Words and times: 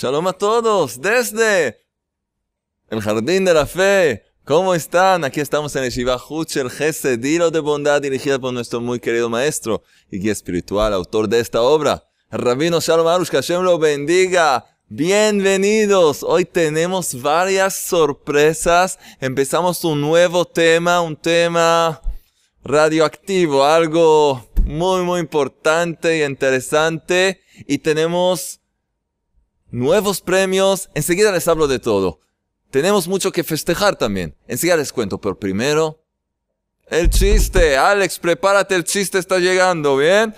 Shalom 0.00 0.28
a 0.28 0.32
todos 0.32 0.98
desde 0.98 1.76
el 2.88 3.02
Jardín 3.02 3.44
de 3.44 3.52
la 3.52 3.66
Fe. 3.66 4.24
¿Cómo 4.46 4.74
están? 4.74 5.24
Aquí 5.24 5.40
estamos 5.40 5.76
en 5.76 5.84
el 5.84 5.90
Shiva 5.90 6.16
Huchel 6.16 6.70
Gesed, 6.70 7.18
Dilo 7.18 7.50
de 7.50 7.60
Bondad, 7.60 8.00
dirigida 8.00 8.38
por 8.38 8.54
nuestro 8.54 8.80
muy 8.80 8.98
querido 8.98 9.28
maestro 9.28 9.82
y 10.10 10.18
guía 10.18 10.32
espiritual, 10.32 10.94
autor 10.94 11.28
de 11.28 11.40
esta 11.40 11.60
obra, 11.60 12.02
el 12.30 12.38
Rabino 12.38 12.80
Shalom 12.80 13.08
Arush, 13.08 13.28
que 13.28 13.36
Hashem 13.36 13.60
lo 13.60 13.78
bendiga. 13.78 14.64
Bienvenidos. 14.88 16.22
Hoy 16.22 16.46
tenemos 16.46 17.20
varias 17.20 17.74
sorpresas. 17.74 18.98
Empezamos 19.20 19.84
un 19.84 20.00
nuevo 20.00 20.46
tema, 20.46 21.02
un 21.02 21.14
tema 21.14 22.00
radioactivo, 22.64 23.66
algo 23.66 24.48
muy, 24.64 25.02
muy 25.02 25.20
importante 25.20 26.20
y 26.20 26.22
interesante. 26.22 27.42
Y 27.66 27.76
tenemos 27.76 28.60
nuevos 29.70 30.20
premios. 30.20 30.90
Enseguida 30.94 31.32
les 31.32 31.48
hablo 31.48 31.68
de 31.68 31.78
todo. 31.78 32.20
Tenemos 32.70 33.08
mucho 33.08 33.32
que 33.32 33.44
festejar 33.44 33.96
también. 33.96 34.36
Enseguida 34.46 34.76
les 34.76 34.92
cuento, 34.92 35.20
pero 35.20 35.38
primero, 35.38 36.02
el 36.86 37.10
chiste. 37.10 37.76
Alex, 37.76 38.18
prepárate, 38.18 38.74
el 38.74 38.84
chiste 38.84 39.18
está 39.18 39.38
llegando, 39.38 39.96
¿bien? 39.96 40.34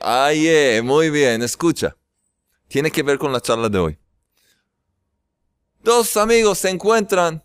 Ay, 0.00 0.48
eh, 0.48 0.82
muy 0.82 1.10
bien, 1.10 1.42
escucha. 1.42 1.96
Tiene 2.68 2.90
que 2.90 3.02
ver 3.02 3.18
con 3.18 3.32
la 3.32 3.40
charla 3.40 3.68
de 3.68 3.78
hoy. 3.78 3.98
Dos 5.82 6.16
amigos 6.16 6.58
se 6.58 6.70
encuentran 6.70 7.42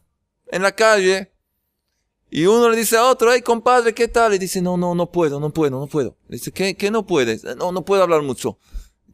en 0.48 0.62
la 0.62 0.72
calle 0.72 1.34
y 2.30 2.46
uno 2.46 2.70
le 2.70 2.78
dice 2.78 2.98
a 2.98 3.06
otro, 3.06 3.32
hey 3.32 3.42
compadre, 3.42 3.94
¿qué 3.94 4.08
tal? 4.08 4.34
Y 4.34 4.38
dice, 4.38 4.62
no, 4.62 4.78
no, 4.78 4.94
no 4.94 5.12
puedo, 5.12 5.40
no 5.40 5.52
puedo, 5.52 5.80
no 5.80 5.88
puedo. 5.88 6.18
Dice, 6.28 6.52
¿qué, 6.52 6.76
qué 6.76 6.92
no 6.92 7.06
puedes? 7.06 7.44
No, 7.44 7.72
no 7.72 7.86
puedo 7.86 8.04
hablar 8.04 8.22
mucho. 8.22 8.60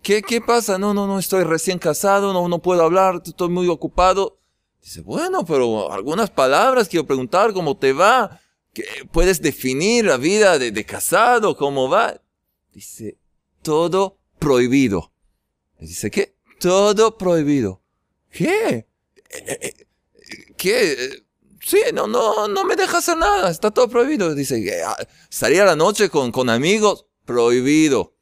¿Qué, 0.03 0.21
qué 0.21 0.41
pasa? 0.41 0.77
No, 0.77 0.93
no, 0.93 1.07
no, 1.07 1.17
estoy 1.17 1.45
recién 1.45 1.79
casado, 1.79 2.33
no, 2.33 2.49
no 2.49 2.59
puedo 2.61 2.83
hablar, 2.83 3.21
estoy 3.25 3.47
muy 3.47 3.69
ocupado. 3.69 4.37
Dice, 4.81 4.99
bueno, 4.99 5.45
pero 5.45 5.93
algunas 5.93 6.29
palabras 6.29 6.89
quiero 6.89 7.07
preguntar, 7.07 7.53
¿cómo 7.53 7.77
te 7.77 7.93
va? 7.93 8.41
¿Qué, 8.73 8.83
¿Puedes 9.13 9.41
definir 9.41 10.03
la 10.03 10.17
vida 10.17 10.59
de, 10.59 10.71
de 10.71 10.85
casado? 10.85 11.55
¿Cómo 11.55 11.89
va? 11.89 12.21
Dice, 12.73 13.17
todo 13.61 14.17
prohibido. 14.39 15.13
Dice, 15.79 16.11
¿qué? 16.11 16.35
Todo 16.59 17.17
prohibido. 17.17 17.81
¿Qué? 18.29 18.85
¿Qué? 20.57 21.23
Sí, 21.61 21.79
no, 21.93 22.07
no, 22.07 22.49
no 22.49 22.65
me 22.65 22.75
deja 22.75 22.97
hacer 22.97 23.17
nada, 23.17 23.49
está 23.49 23.71
todo 23.71 23.87
prohibido. 23.87 24.35
Dice, 24.35 24.83
ah, 24.85 24.97
salir 25.29 25.61
a 25.61 25.65
la 25.65 25.77
noche 25.77 26.09
con, 26.09 26.33
con 26.33 26.49
amigos, 26.49 27.05
prohibido. 27.23 28.12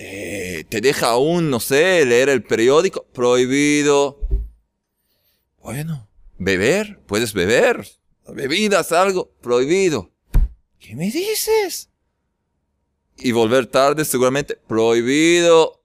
Eh, 0.00 0.64
te 0.68 0.80
deja 0.80 1.08
aún, 1.08 1.50
no 1.50 1.58
sé, 1.58 2.04
leer 2.06 2.28
el 2.28 2.44
periódico, 2.44 3.04
prohibido. 3.12 4.20
Bueno, 5.60 6.08
beber, 6.38 7.00
puedes 7.06 7.32
beber, 7.32 7.84
bebidas, 8.28 8.92
algo, 8.92 9.32
prohibido. 9.40 10.12
¿Qué 10.78 10.94
me 10.94 11.10
dices? 11.10 11.90
Y 13.16 13.32
volver 13.32 13.66
tarde, 13.66 14.04
seguramente, 14.04 14.54
prohibido. 14.68 15.82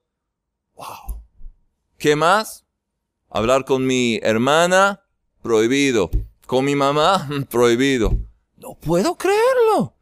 Wow. 0.75 1.23
¿Qué 1.98 2.16
más? 2.16 2.66
Hablar 3.31 3.66
con 3.66 3.83
mi 3.83 4.20
hermana, 4.22 5.03
prohibido. 5.42 6.11
Con 6.45 6.66
mi 6.66 6.75
mamá, 6.75 7.27
prohibido. 7.50 8.16
No 8.58 8.75
puedo 8.75 9.16
creerlo. 9.16 9.95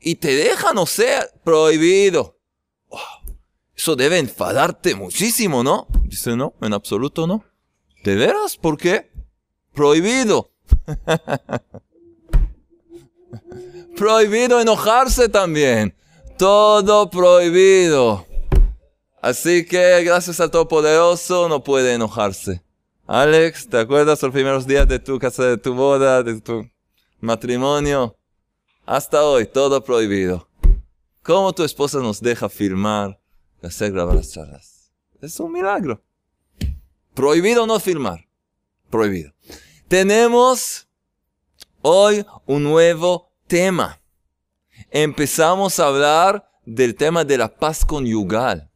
Y 0.00 0.14
te 0.14 0.34
dejan, 0.34 0.74
no 0.74 0.86
sé, 0.86 1.18
prohibido. 1.44 2.37
Eso 3.78 3.94
debe 3.94 4.18
enfadarte 4.18 4.96
muchísimo, 4.96 5.62
¿no? 5.62 5.86
Dice, 6.02 6.34
no, 6.34 6.52
en 6.60 6.72
absoluto 6.72 7.28
no. 7.28 7.44
¿De 8.02 8.16
veras? 8.16 8.56
¿Por 8.56 8.76
qué? 8.76 9.08
Prohibido. 9.72 10.50
prohibido 13.96 14.60
enojarse 14.60 15.28
también. 15.28 15.94
Todo 16.36 17.08
prohibido. 17.08 18.26
Así 19.22 19.64
que 19.64 20.02
gracias 20.02 20.40
al 20.40 20.50
Todopoderoso 20.50 21.48
no 21.48 21.62
puede 21.62 21.94
enojarse. 21.94 22.64
Alex, 23.06 23.68
¿te 23.68 23.78
acuerdas 23.78 24.20
los 24.20 24.32
primeros 24.32 24.66
días 24.66 24.88
de 24.88 24.98
tu 24.98 25.20
casa, 25.20 25.44
de 25.44 25.56
tu 25.56 25.74
boda, 25.74 26.24
de 26.24 26.40
tu 26.40 26.68
matrimonio? 27.20 28.16
Hasta 28.84 29.22
hoy, 29.22 29.46
todo 29.46 29.84
prohibido. 29.84 30.48
¿Cómo 31.22 31.52
tu 31.52 31.62
esposa 31.62 32.00
nos 32.00 32.20
deja 32.20 32.48
filmar, 32.48 33.20
hacer 33.62 33.92
grabar 33.92 34.16
las 34.16 34.32
charlas? 34.32 34.92
Es 35.20 35.38
un 35.40 35.52
milagro. 35.52 36.02
Prohibido 37.14 37.66
no 37.66 37.80
filmar. 37.80 38.28
Prohibido. 38.90 39.32
Tenemos 39.88 40.88
hoy 41.82 42.24
un 42.46 42.64
nuevo 42.64 43.32
tema. 43.46 44.00
Empezamos 44.90 45.80
a 45.80 45.88
hablar 45.88 46.50
del 46.64 46.94
tema 46.94 47.24
de 47.24 47.38
la 47.38 47.48
paz 47.48 47.84
conyugal. 47.84 48.70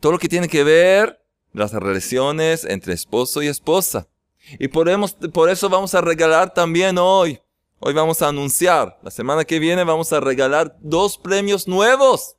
Todo 0.00 0.12
lo 0.12 0.18
que 0.18 0.28
tiene 0.28 0.48
que 0.48 0.64
ver 0.64 1.22
las 1.52 1.72
relaciones 1.72 2.64
entre 2.64 2.94
esposo 2.94 3.42
y 3.42 3.48
esposa. 3.48 4.08
Y 4.58 4.68
por 4.68 4.88
eso 5.50 5.68
vamos 5.68 5.94
a 5.94 6.00
regalar 6.00 6.54
también 6.54 6.98
hoy. 6.98 7.40
Hoy 7.78 7.92
vamos 7.92 8.22
a 8.22 8.28
anunciar. 8.28 8.98
La 9.02 9.10
semana 9.10 9.44
que 9.44 9.58
viene 9.58 9.84
vamos 9.84 10.12
a 10.12 10.20
regalar 10.20 10.76
dos 10.80 11.18
premios 11.18 11.68
nuevos. 11.68 12.36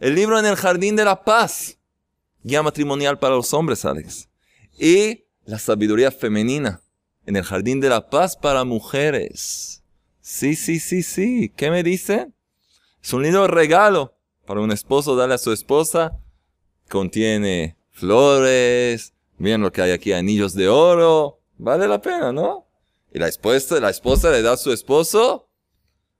El 0.00 0.14
libro 0.14 0.38
en 0.38 0.46
el 0.46 0.56
Jardín 0.56 0.96
de 0.96 1.04
la 1.04 1.24
Paz. 1.24 1.78
Guía 2.42 2.62
matrimonial 2.62 3.18
para 3.18 3.36
los 3.36 3.54
hombres, 3.54 3.84
Alex. 3.84 4.28
Y 4.78 5.24
la 5.44 5.58
sabiduría 5.58 6.10
femenina. 6.10 6.82
En 7.26 7.36
el 7.36 7.44
Jardín 7.44 7.80
de 7.80 7.88
la 7.88 8.10
Paz 8.10 8.36
para 8.36 8.64
mujeres. 8.64 9.82
Sí, 10.20 10.56
sí, 10.56 10.80
sí, 10.80 11.02
sí. 11.02 11.52
¿Qué 11.56 11.70
me 11.70 11.82
dice? 11.82 12.28
Es 13.02 13.12
un 13.12 13.22
lindo 13.22 13.46
regalo 13.46 14.16
para 14.46 14.60
un 14.60 14.72
esposo 14.72 15.16
darle 15.16 15.34
a 15.34 15.38
su 15.38 15.52
esposa. 15.52 16.18
Contiene 16.88 17.76
flores, 17.90 19.14
miren 19.38 19.62
lo 19.62 19.72
que 19.72 19.82
hay 19.82 19.92
aquí, 19.92 20.12
anillos 20.12 20.54
de 20.54 20.68
oro, 20.68 21.40
vale 21.56 21.88
la 21.88 22.00
pena, 22.00 22.32
¿no? 22.32 22.66
Y 23.12 23.18
la 23.18 23.28
esposa, 23.28 23.80
la 23.80 23.90
esposa 23.90 24.30
le 24.30 24.42
da 24.42 24.52
a 24.52 24.56
su 24.56 24.72
esposo 24.72 25.48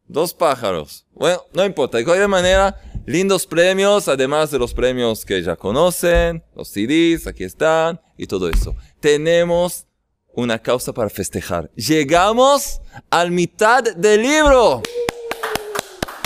dos 0.06 0.32
pájaros. 0.34 1.06
Bueno, 1.12 1.42
no 1.52 1.64
importa, 1.64 1.98
de 1.98 2.04
cualquier 2.04 2.28
manera, 2.28 2.80
lindos 3.06 3.46
premios, 3.46 4.08
además 4.08 4.50
de 4.50 4.58
los 4.58 4.74
premios 4.74 5.24
que 5.24 5.42
ya 5.42 5.56
conocen, 5.56 6.42
los 6.54 6.68
CDs, 6.68 7.26
aquí 7.26 7.44
están, 7.44 8.00
y 8.16 8.26
todo 8.26 8.48
eso. 8.48 8.74
Tenemos 9.00 9.86
una 10.32 10.58
causa 10.58 10.92
para 10.92 11.10
festejar. 11.10 11.70
Llegamos 11.74 12.80
al 13.10 13.30
mitad 13.30 13.82
del 13.82 14.22
libro. 14.22 14.82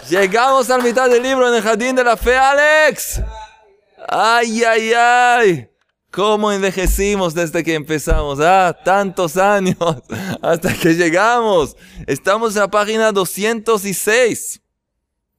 Llegamos 0.08 0.70
al 0.70 0.82
mitad 0.82 1.10
del 1.10 1.22
libro 1.22 1.48
en 1.48 1.54
el 1.54 1.62
Jardín 1.62 1.94
de 1.94 2.04
la 2.04 2.16
Fe, 2.16 2.34
Alex. 2.36 3.20
Ay, 4.08 4.62
ay, 4.64 4.92
ay. 4.94 5.68
¿Cómo 6.10 6.50
envejecimos 6.50 7.34
desde 7.34 7.62
que 7.62 7.74
empezamos? 7.74 8.40
Ah, 8.40 8.74
tantos 8.82 9.36
años 9.36 9.76
hasta 10.42 10.72
que 10.72 10.94
llegamos. 10.94 11.76
Estamos 12.06 12.54
en 12.56 12.62
la 12.62 12.70
página 12.70 13.12
206, 13.12 14.62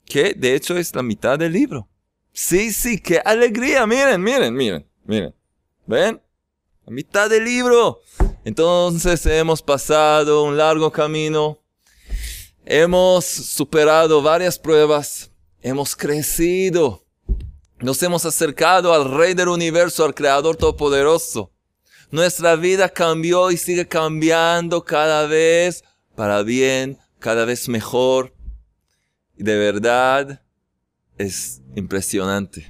que 0.09 0.33
de 0.33 0.55
hecho 0.55 0.77
es 0.77 0.93
la 0.93 1.01
mitad 1.01 1.39
del 1.39 1.53
libro. 1.53 1.87
Sí, 2.33 2.73
sí, 2.73 2.99
qué 2.99 3.21
alegría. 3.23 3.87
Miren, 3.87 4.21
miren, 4.21 4.53
miren, 4.53 4.85
miren. 5.05 5.33
¿Ven? 5.85 6.21
La 6.85 6.91
mitad 6.91 7.29
del 7.29 7.45
libro. 7.45 8.01
Entonces 8.43 9.25
hemos 9.25 9.61
pasado 9.61 10.43
un 10.43 10.57
largo 10.57 10.91
camino. 10.91 11.61
Hemos 12.65 13.23
superado 13.23 14.21
varias 14.21 14.59
pruebas. 14.59 15.31
Hemos 15.61 15.95
crecido 15.95 17.05
nos 17.81 18.03
hemos 18.03 18.25
acercado 18.25 18.93
al 18.93 19.09
Rey 19.09 19.33
del 19.33 19.47
universo, 19.47 20.03
al 20.03 20.13
Creador 20.13 20.57
Todopoderoso. 20.57 21.53
Nuestra 22.11 22.57
vida 22.57 22.89
cambió 22.89 23.51
y 23.51 23.57
sigue 23.57 23.87
cambiando 23.87 24.83
cada 24.83 25.27
vez 25.27 25.85
para 26.13 26.43
bien, 26.43 26.97
cada 27.19 27.45
vez 27.45 27.69
mejor. 27.69 28.33
De 29.39 29.57
verdad 29.57 30.41
es 31.17 31.61
impresionante, 31.73 32.65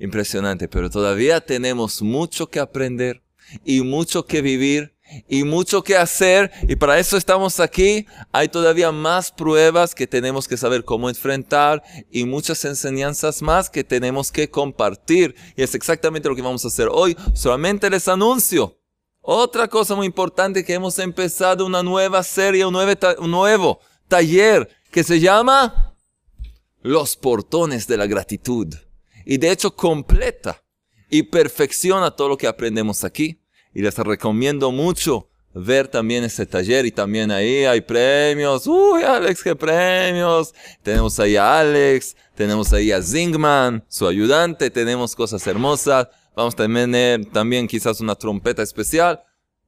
impresionante, 0.00 0.66
pero 0.66 0.90
todavía 0.90 1.40
tenemos 1.40 2.02
mucho 2.02 2.48
que 2.48 2.58
aprender 2.58 3.22
y 3.64 3.82
mucho 3.82 4.26
que 4.26 4.42
vivir 4.42 4.92
y 5.28 5.44
mucho 5.44 5.84
que 5.84 5.96
hacer 5.96 6.50
y 6.62 6.74
para 6.74 6.98
eso 6.98 7.16
estamos 7.16 7.60
aquí. 7.60 8.08
Hay 8.32 8.48
todavía 8.48 8.90
más 8.90 9.30
pruebas 9.30 9.94
que 9.94 10.08
tenemos 10.08 10.48
que 10.48 10.56
saber 10.56 10.84
cómo 10.84 11.08
enfrentar 11.08 11.80
y 12.10 12.24
muchas 12.24 12.64
enseñanzas 12.64 13.40
más 13.40 13.70
que 13.70 13.84
tenemos 13.84 14.32
que 14.32 14.50
compartir. 14.50 15.36
Y 15.56 15.62
es 15.62 15.76
exactamente 15.76 16.28
lo 16.28 16.34
que 16.34 16.42
vamos 16.42 16.64
a 16.64 16.68
hacer 16.68 16.88
hoy. 16.90 17.16
Solamente 17.34 17.88
les 17.88 18.08
anuncio. 18.08 18.76
Otra 19.20 19.68
cosa 19.68 19.94
muy 19.94 20.06
importante 20.06 20.64
que 20.64 20.74
hemos 20.74 20.98
empezado 20.98 21.64
una 21.64 21.84
nueva 21.84 22.24
serie, 22.24 22.66
un 22.66 22.72
nuevo, 22.72 22.92
un 23.18 23.30
nuevo 23.30 23.78
taller 24.08 24.68
que 24.90 25.04
se 25.04 25.20
llama 25.20 25.89
Los 26.82 27.16
portones 27.16 27.86
de 27.86 27.96
la 27.96 28.06
gratitud. 28.06 28.74
Y 29.24 29.38
de 29.38 29.50
hecho 29.50 29.74
completa 29.76 30.62
y 31.10 31.24
perfecciona 31.24 32.10
todo 32.10 32.30
lo 32.30 32.38
que 32.38 32.46
aprendemos 32.46 33.04
aquí. 33.04 33.40
Y 33.74 33.82
les 33.82 33.96
recomiendo 33.96 34.72
mucho 34.72 35.28
ver 35.52 35.88
también 35.88 36.24
ese 36.24 36.46
taller 36.46 36.86
y 36.86 36.92
también 36.92 37.30
ahí 37.30 37.64
hay 37.64 37.80
premios. 37.80 38.66
Uy, 38.66 39.02
Alex, 39.02 39.42
qué 39.42 39.54
premios. 39.56 40.54
Tenemos 40.82 41.18
ahí 41.20 41.36
a 41.36 41.60
Alex, 41.60 42.16
tenemos 42.34 42.72
ahí 42.72 42.92
a 42.92 43.02
Zingman, 43.02 43.84
su 43.88 44.06
ayudante, 44.06 44.70
tenemos 44.70 45.14
cosas 45.14 45.46
hermosas. 45.46 46.08
Vamos 46.34 46.54
a 46.54 46.56
tener 46.56 47.26
también 47.26 47.66
quizás 47.66 48.00
una 48.00 48.14
trompeta 48.14 48.62
especial. 48.62 49.22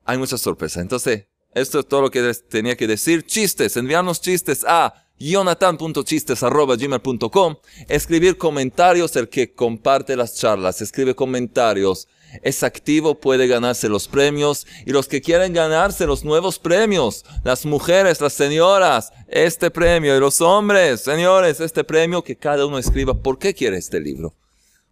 Hay 0.04 0.18
muchas 0.18 0.40
sorpresas. 0.40 0.82
Entonces, 0.82 1.26
esto 1.54 1.80
es 1.80 1.86
todo 1.86 2.02
lo 2.02 2.10
que 2.10 2.32
tenía 2.48 2.76
que 2.76 2.86
decir. 2.86 3.26
Chistes, 3.26 3.76
enviarnos 3.76 4.20
chistes 4.20 4.64
a 4.66 5.01
jonathan.chistes.gmail.com 5.30 7.56
Escribir 7.88 8.36
comentarios, 8.38 9.14
el 9.16 9.28
que 9.28 9.54
comparte 9.54 10.16
las 10.16 10.34
charlas, 10.34 10.82
escribe 10.82 11.14
comentarios 11.14 12.08
es 12.40 12.62
activo, 12.62 13.16
puede 13.16 13.46
ganarse 13.46 13.88
los 13.88 14.08
premios. 14.08 14.66
Y 14.86 14.92
los 14.92 15.08
que 15.08 15.20
quieren 15.20 15.52
ganarse 15.52 16.06
los 16.06 16.24
nuevos 16.24 16.58
premios, 16.58 17.24
las 17.44 17.66
mujeres, 17.66 18.20
las 18.20 18.32
señoras, 18.32 19.12
este 19.28 19.70
premio. 19.70 20.16
Y 20.16 20.20
los 20.20 20.40
hombres, 20.40 21.02
señores, 21.02 21.60
este 21.60 21.84
premio, 21.84 22.22
que 22.22 22.36
cada 22.36 22.64
uno 22.64 22.78
escriba 22.78 23.14
por 23.14 23.38
qué 23.38 23.54
quiere 23.54 23.76
este 23.76 24.00
libro. 24.00 24.34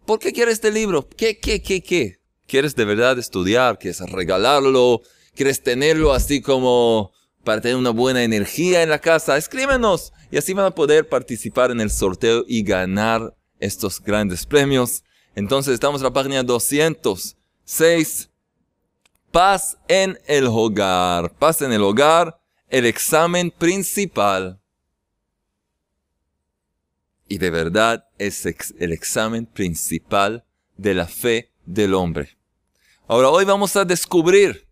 ¿Por 0.05 0.19
qué 0.19 0.33
quiere 0.33 0.51
este 0.51 0.71
libro? 0.71 1.07
¿Qué, 1.09 1.39
qué, 1.39 1.61
qué, 1.61 1.81
qué? 1.81 2.19
¿Quieres 2.47 2.75
de 2.75 2.85
verdad 2.85 3.17
estudiar? 3.17 3.79
¿Quieres 3.79 3.99
regalarlo? 4.11 5.01
¿Quieres 5.35 5.63
tenerlo 5.63 6.13
así 6.13 6.41
como 6.41 7.11
para 7.43 7.61
tener 7.61 7.77
una 7.77 7.89
buena 7.89 8.23
energía 8.23 8.83
en 8.83 8.89
la 8.89 8.99
casa? 8.99 9.37
Escríbenos 9.37 10.13
y 10.31 10.37
así 10.37 10.53
van 10.53 10.65
a 10.65 10.75
poder 10.75 11.07
participar 11.07 11.71
en 11.71 11.81
el 11.81 11.89
sorteo 11.89 12.43
y 12.47 12.63
ganar 12.63 13.35
estos 13.59 14.01
grandes 14.01 14.45
premios. 14.45 15.03
Entonces 15.35 15.73
estamos 15.73 16.01
en 16.01 16.05
la 16.05 16.13
página 16.13 16.43
206. 16.43 18.29
Paz 19.31 19.77
en 19.87 20.19
el 20.27 20.47
hogar. 20.47 21.31
Paz 21.33 21.61
en 21.61 21.71
el 21.71 21.81
hogar. 21.81 22.39
El 22.69 22.85
examen 22.85 23.51
principal. 23.51 24.59
Y 27.27 27.37
de 27.37 27.49
verdad 27.49 28.05
es 28.17 28.45
el 28.45 28.91
examen 28.91 29.45
principal 29.45 30.43
de 30.75 30.93
la 30.93 31.07
fe 31.07 31.51
del 31.65 31.93
hombre. 31.93 32.37
Ahora 33.07 33.29
hoy 33.29 33.45
vamos 33.45 33.75
a 33.75 33.85
descubrir 33.85 34.67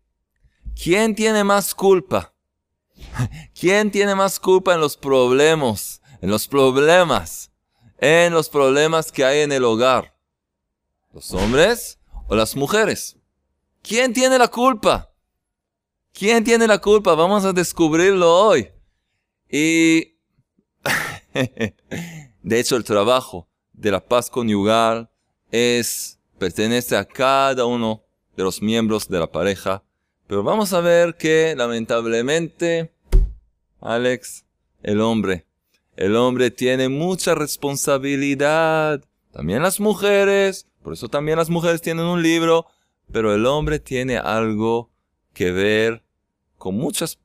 quién 0.82 1.16
tiene 1.16 1.44
más 1.44 1.74
culpa. 1.74 2.34
¿Quién 3.60 3.92
tiene 3.92 4.16
más 4.16 4.40
culpa 4.40 4.74
en 4.74 4.82
los 4.82 4.98
problemas? 4.98 6.02
En 6.22 6.30
los 6.30 6.48
problemas. 6.48 7.52
En 7.98 8.34
los 8.34 8.50
problemas 8.50 9.12
que 9.12 9.26
hay 9.26 9.42
en 9.42 9.52
el 9.52 9.64
hogar. 9.64 10.16
¿Los 11.14 11.34
hombres 11.34 12.00
o 12.28 12.36
las 12.36 12.56
mujeres? 12.56 13.18
¿Quién 13.82 14.14
tiene 14.14 14.38
la 14.38 14.48
culpa? 14.48 15.12
¿Quién 16.14 16.44
tiene 16.44 16.68
la 16.68 16.80
culpa? 16.80 17.16
Vamos 17.16 17.46
a 17.46 17.54
descubrirlo 17.54 18.34
hoy. 18.34 18.70
Y 19.50 20.18
de 22.44 22.60
hecho 22.60 22.76
el 22.76 22.84
trabajo 22.84 23.50
de 23.74 23.92
la 23.92 24.06
paz 24.06 24.30
conyugal 24.30 25.10
es 25.52 26.20
pertenece 26.38 26.96
a 26.96 27.06
cada 27.06 27.66
uno 27.66 28.04
de 28.36 28.44
los 28.44 28.62
miembros 28.62 29.08
de 29.08 29.20
la 29.20 29.32
pareja. 29.32 29.84
Pero 30.30 30.44
vamos 30.44 30.74
a 30.74 30.80
ver 30.80 31.16
que 31.16 31.56
lamentablemente, 31.58 32.94
Alex, 33.82 34.46
el 34.84 35.02
hombre, 35.02 35.48
el 35.96 36.16
hombre 36.16 36.52
tiene 36.52 36.88
mucha 36.88 37.34
responsabilidad. 37.34 39.04
También 39.32 39.64
las 39.64 39.80
mujeres, 39.80 40.68
por 40.84 40.94
eso 40.94 41.10
también 41.10 41.40
las 41.40 41.50
mujeres 41.50 41.82
tienen 41.82 42.06
un 42.06 42.22
libro, 42.22 42.68
pero 43.12 43.34
el 43.34 43.48
hombre 43.48 43.80
tiene 43.80 44.20
algo 44.20 44.92
que 45.34 45.52
ver 45.52 46.04
con 46.60 46.76
muchas, 46.76 47.18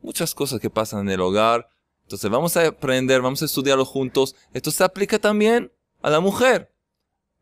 muchas 0.00 0.32
cosas 0.32 0.60
que 0.60 0.70
pasan 0.70 1.08
en 1.08 1.14
el 1.14 1.20
hogar. 1.20 1.68
Entonces 2.02 2.30
vamos 2.30 2.56
a 2.56 2.64
aprender, 2.64 3.22
vamos 3.22 3.42
a 3.42 3.46
estudiarlo 3.46 3.84
juntos. 3.84 4.36
Esto 4.54 4.70
se 4.70 4.84
aplica 4.84 5.18
también 5.18 5.72
a 6.00 6.10
la 6.10 6.20
mujer, 6.20 6.72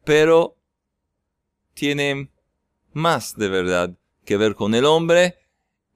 pero 0.03 0.57
tiene 1.75 2.31
más 2.95 3.37
de 3.37 3.49
verdad 3.51 4.00
que 4.31 4.37
ver 4.37 4.55
con 4.55 4.77
el 4.77 4.85
hombre 4.85 5.39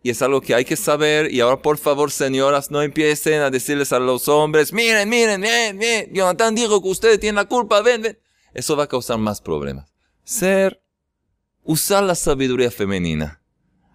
y 0.03 0.11
es 0.11 0.21
algo 0.21 0.41
que 0.41 0.57
hay 0.57 0.65
que 0.65 0.75
saber. 0.75 1.33
Y 1.33 1.39
ahora, 1.39 1.63
por 1.63 1.79
favor, 1.79 2.11
señoras, 2.11 2.69
no 2.69 2.83
empiecen 2.83 3.43
a 3.43 3.51
decirles 3.51 3.93
a 3.93 4.01
los 4.01 4.27
hombres, 4.27 4.73
miren, 4.73 5.09
miren, 5.09 5.41
miren, 5.41 5.79
miren, 5.79 6.13
Jonathan 6.13 6.53
dijo 6.53 6.83
que 6.83 6.89
ustedes 6.89 7.21
tienen 7.21 7.37
la 7.37 7.45
culpa, 7.45 7.81
ven, 7.81 8.03
ven 8.03 8.19
eso 8.53 8.77
va 8.77 8.85
a 8.85 8.89
causar 8.89 9.19
más 9.19 9.41
problemas. 9.41 9.95
Ser, 10.25 10.83
usar 11.63 12.03
la 12.03 12.17
sabiduría 12.17 12.73
femenina, 12.73 13.41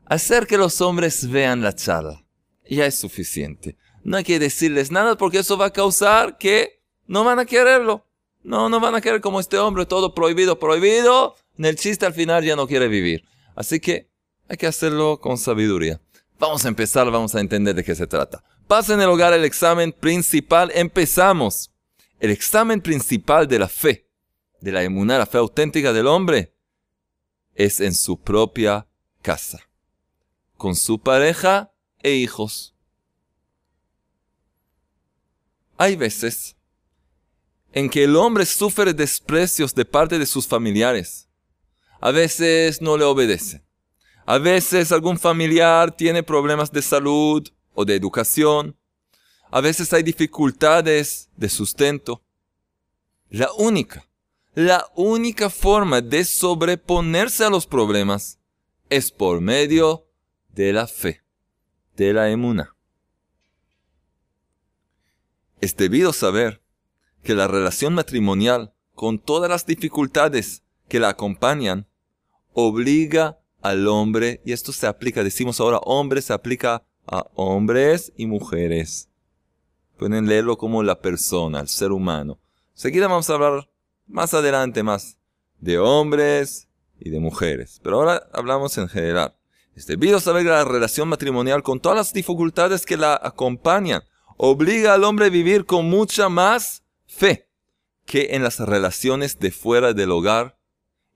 hacer 0.06 0.48
que 0.48 0.58
los 0.58 0.80
hombres 0.80 1.30
vean 1.30 1.62
la 1.62 1.76
charla, 1.76 2.26
ya 2.70 2.86
es 2.86 2.96
suficiente. 2.96 3.76
No 4.04 4.16
hay 4.16 4.24
que 4.24 4.40
decirles 4.40 4.92
nada 4.92 5.18
porque 5.18 5.40
eso 5.40 5.58
va 5.58 5.66
a 5.66 5.74
causar 5.74 6.38
que 6.38 6.82
no 7.08 7.26
van 7.26 7.40
a 7.40 7.46
quererlo. 7.46 8.06
No, 8.42 8.70
no 8.70 8.80
van 8.80 8.96
a 8.96 9.02
querer 9.02 9.20
como 9.20 9.42
este 9.42 9.58
hombre, 9.58 9.86
todo 9.86 10.14
prohibido, 10.14 10.60
prohibido. 10.60 11.36
En 11.58 11.66
el 11.66 11.76
chiste 11.76 12.06
al 12.06 12.14
final 12.14 12.46
ya 12.46 12.56
no 12.56 12.68
quiere 12.68 12.88
vivir. 12.88 13.26
Así 13.54 13.82
que 13.82 14.09
hay 14.50 14.58
que 14.58 14.68
hacerlo 14.68 15.20
con 15.22 15.38
sabiduría. 15.38 16.02
Vamos 16.40 16.66
a 16.66 16.68
empezar, 16.68 17.10
vamos 17.12 17.36
a 17.36 17.40
entender 17.40 17.76
de 17.76 17.84
qué 17.84 17.96
se 17.96 18.08
trata. 18.08 18.44
Pasa 18.68 18.94
en 18.94 19.02
el 19.02 19.10
hogar 19.10 19.34
el 19.34 19.46
examen 19.46 19.92
principal. 19.94 20.72
Empezamos. 20.74 21.72
El 22.20 22.32
examen 22.32 22.82
principal 22.82 23.48
de 23.48 23.60
la 23.60 23.70
fe 23.70 24.10
de 24.62 24.72
la 24.72 24.84
emuná, 24.84 25.18
la 25.18 25.26
fe 25.26 25.38
auténtica 25.38 25.94
del 25.94 26.08
hombre, 26.08 26.54
es 27.56 27.80
en 27.80 27.94
su 27.94 28.20
propia 28.20 28.88
casa, 29.22 29.70
con 30.58 30.76
su 30.76 31.00
pareja 31.00 31.72
e 32.02 32.12
hijos. 32.12 32.76
Hay 35.78 35.96
veces 35.96 36.58
en 37.72 37.90
que 37.90 38.04
el 38.04 38.16
hombre 38.16 38.46
sufre 38.46 38.94
desprecios 38.94 39.74
de 39.76 39.86
parte 39.86 40.20
de 40.20 40.26
sus 40.26 40.48
familiares. 40.48 41.30
A 42.02 42.12
veces 42.12 42.82
no 42.82 42.98
le 42.98 43.06
obedecen. 43.06 43.69
A 44.30 44.38
veces 44.38 44.92
algún 44.92 45.18
familiar 45.18 45.92
tiene 45.92 46.22
problemas 46.22 46.72
de 46.72 46.84
salud 46.84 47.50
o 47.74 47.84
de 47.84 47.96
educación. 47.96 48.78
A 49.50 49.60
veces 49.60 49.92
hay 49.92 50.04
dificultades 50.04 51.32
de 51.36 51.50
sustento. 51.50 52.22
La 53.32 53.52
única 53.54 54.08
la 54.54 54.86
única 54.94 55.50
forma 55.50 56.02
de 56.02 56.24
sobreponerse 56.26 57.44
a 57.44 57.50
los 57.50 57.66
problemas 57.66 58.38
es 58.92 59.10
por 59.10 59.42
medio 59.42 60.06
de 60.50 60.74
la 60.74 60.86
fe, 60.86 61.24
de 61.96 62.14
la 62.14 62.30
emuna. 62.30 62.76
Es 65.60 65.76
debido 65.76 66.14
saber 66.14 66.62
que 67.24 67.34
la 67.34 67.48
relación 67.48 67.96
matrimonial, 67.96 68.76
con 68.94 69.18
todas 69.18 69.50
las 69.50 69.66
dificultades 69.66 70.62
que 70.88 71.00
la 71.00 71.10
acompañan, 71.10 71.88
obliga 72.54 73.39
al 73.62 73.88
hombre, 73.88 74.42
y 74.46 74.54
esto 74.54 74.72
se 74.72 74.88
aplica, 74.88 75.24
decimos 75.24 75.60
ahora 75.60 75.80
hombre, 75.84 76.22
se 76.22 76.34
aplica 76.34 76.84
a 77.06 77.26
hombres 77.36 78.14
y 78.16 78.26
mujeres. 78.26 79.10
Pueden 79.98 80.28
leerlo 80.28 80.58
como 80.58 80.84
la 80.84 81.02
persona, 81.02 81.60
el 81.60 81.68
ser 81.68 81.92
humano. 81.92 82.40
Seguida 82.74 83.08
vamos 83.08 83.30
a 83.30 83.34
hablar 83.34 83.70
más 84.08 84.34
adelante 84.34 84.84
más 84.84 85.18
de 85.60 85.78
hombres 85.78 86.68
y 87.00 87.10
de 87.10 87.20
mujeres. 87.20 87.80
Pero 87.84 87.98
ahora 87.98 88.30
hablamos 88.34 88.78
en 88.78 88.88
general. 88.88 89.36
Es 89.76 89.88
debido 89.88 90.20
saber 90.20 90.44
que 90.44 90.50
la 90.50 90.66
relación 90.66 91.08
matrimonial 91.08 91.64
con 91.64 91.80
todas 91.80 91.98
las 91.98 92.14
dificultades 92.14 92.86
que 92.86 92.98
la 92.98 93.20
acompañan 93.22 94.04
obliga 94.38 94.94
al 94.94 95.04
hombre 95.04 95.28
a 95.28 95.30
vivir 95.30 95.66
con 95.66 95.90
mucha 95.90 96.30
más 96.30 96.84
fe 97.06 97.50
que 98.06 98.30
en 98.32 98.44
las 98.44 98.60
relaciones 98.60 99.40
de 99.40 99.52
fuera 99.52 99.94
del 99.94 100.12
hogar 100.12 100.58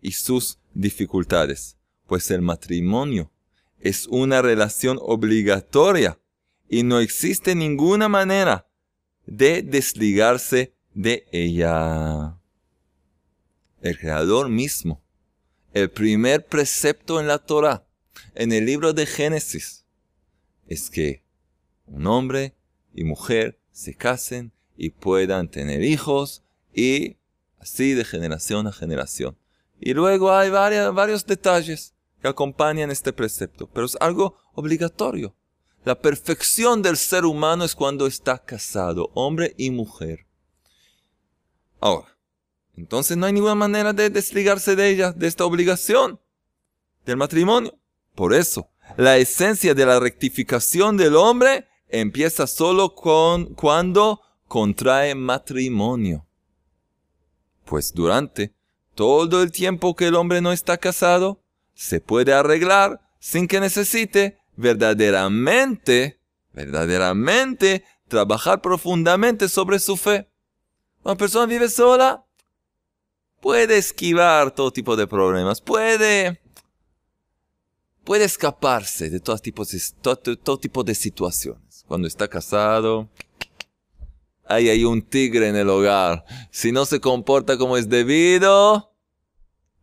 y 0.02 0.12
sus 0.12 0.60
dificultades. 0.74 1.78
Pues 2.06 2.32
el 2.32 2.42
matrimonio 2.42 3.32
es 3.80 4.08
una 4.08 4.42
relación 4.42 4.98
obligatoria 5.02 6.20
y 6.70 6.84
no 6.84 7.00
existe 7.00 7.56
ninguna 7.56 8.08
manera 8.08 8.68
de 9.26 9.62
desligarse 9.62 10.74
de 10.94 11.26
ella 11.32 12.38
el 13.82 13.98
Creador 14.00 14.50
mismo. 14.50 15.04
El 15.74 15.90
primer 15.90 16.46
precepto 16.46 17.20
en 17.20 17.28
la 17.28 17.40
Torah, 17.40 17.86
en 18.36 18.52
el 18.54 18.66
libro 18.66 18.94
de 18.94 19.06
Génesis, 19.06 19.86
es 20.68 20.90
que 20.90 21.24
un 21.86 22.08
hombre 22.08 22.56
y 22.94 23.04
mujer 23.04 23.60
se 23.72 23.96
casen 23.96 24.54
y 24.78 24.92
puedan 24.92 25.50
tener 25.50 25.84
hijos 25.84 26.44
y 26.74 27.18
así 27.60 27.94
de 27.94 28.06
generación 28.06 28.68
a 28.68 28.72
generación. 28.72 29.38
Y 29.86 29.94
luego 29.94 30.32
hay 30.32 30.50
varios 30.50 31.26
detalles 31.26 31.94
que 32.22 32.30
acompañan 32.30 32.90
este 32.90 33.12
precepto, 33.12 33.68
pero 33.68 33.86
es 33.86 33.98
algo 34.00 34.38
obligatorio. 34.54 35.36
La 35.84 36.00
perfección 36.00 36.82
del 36.82 36.96
ser 36.96 37.26
humano 37.26 37.66
es 37.66 37.76
cuando 37.76 38.08
está 38.08 38.38
casado, 38.38 39.12
hombre 39.14 39.54
y 39.58 39.72
mujer. 39.72 40.26
Ahora, 41.82 42.18
entonces 42.78 43.18
no 43.18 43.26
hay 43.26 43.34
ninguna 43.34 43.56
manera 43.56 43.92
de 43.92 44.10
desligarse 44.10 44.78
de 44.78 44.90
ella, 44.90 45.12
de 45.12 45.28
esta 45.28 45.44
obligación 45.44 46.18
del 47.06 47.18
matrimonio. 47.18 47.78
Por 48.16 48.34
eso, 48.34 48.70
la 48.96 49.18
esencia 49.18 49.76
de 49.76 49.86
la 49.86 50.00
rectificación 50.00 50.96
del 50.96 51.18
hombre 51.18 51.68
empieza 51.90 52.48
solo 52.48 52.96
con 52.96 53.54
cuando 53.54 54.22
contrae 54.48 55.14
matrimonio. 55.14 56.26
Pues 57.66 57.94
durante 57.94 58.54
todo 58.96 59.42
el 59.42 59.52
tiempo 59.52 59.96
que 59.96 60.08
el 60.08 60.16
hombre 60.16 60.42
no 60.42 60.52
está 60.52 60.78
casado, 60.78 61.42
se 61.74 62.00
puede 62.00 62.34
arreglar 62.34 63.02
sin 63.20 63.48
que 63.48 63.60
necesite 63.60 64.38
verdaderamente, 64.56 66.20
verdaderamente 66.54 67.84
trabajar 68.08 68.62
profundamente 68.62 69.50
sobre 69.50 69.80
su 69.80 69.98
fe. 69.98 70.30
Una 71.04 71.16
persona 71.16 71.46
vive 71.46 71.70
sola, 71.70 72.26
puede 73.42 73.78
esquivar 73.78 74.52
todo 74.52 74.72
tipo 74.72 74.96
de 74.96 75.08
problemas, 75.08 75.60
puede, 75.62 76.42
puede 78.04 78.26
escaparse 78.26 79.10
de 79.10 79.20
todo 79.20 79.38
tipo 79.38 79.66
de, 79.66 79.82
todo, 80.02 80.58
tipo 80.60 80.84
de 80.84 80.96
situaciones. 80.96 81.84
Cuando 81.88 82.08
está 82.08 82.28
casado, 82.28 83.10
hay 84.46 84.70
ahí 84.70 84.84
un 84.84 85.02
tigre 85.02 85.48
en 85.48 85.56
el 85.56 85.70
hogar. 85.70 86.26
Si 86.52 86.72
no 86.72 86.86
se 86.86 87.00
comporta 87.00 87.58
como 87.58 87.78
es 87.78 87.90
debido, 87.90 88.94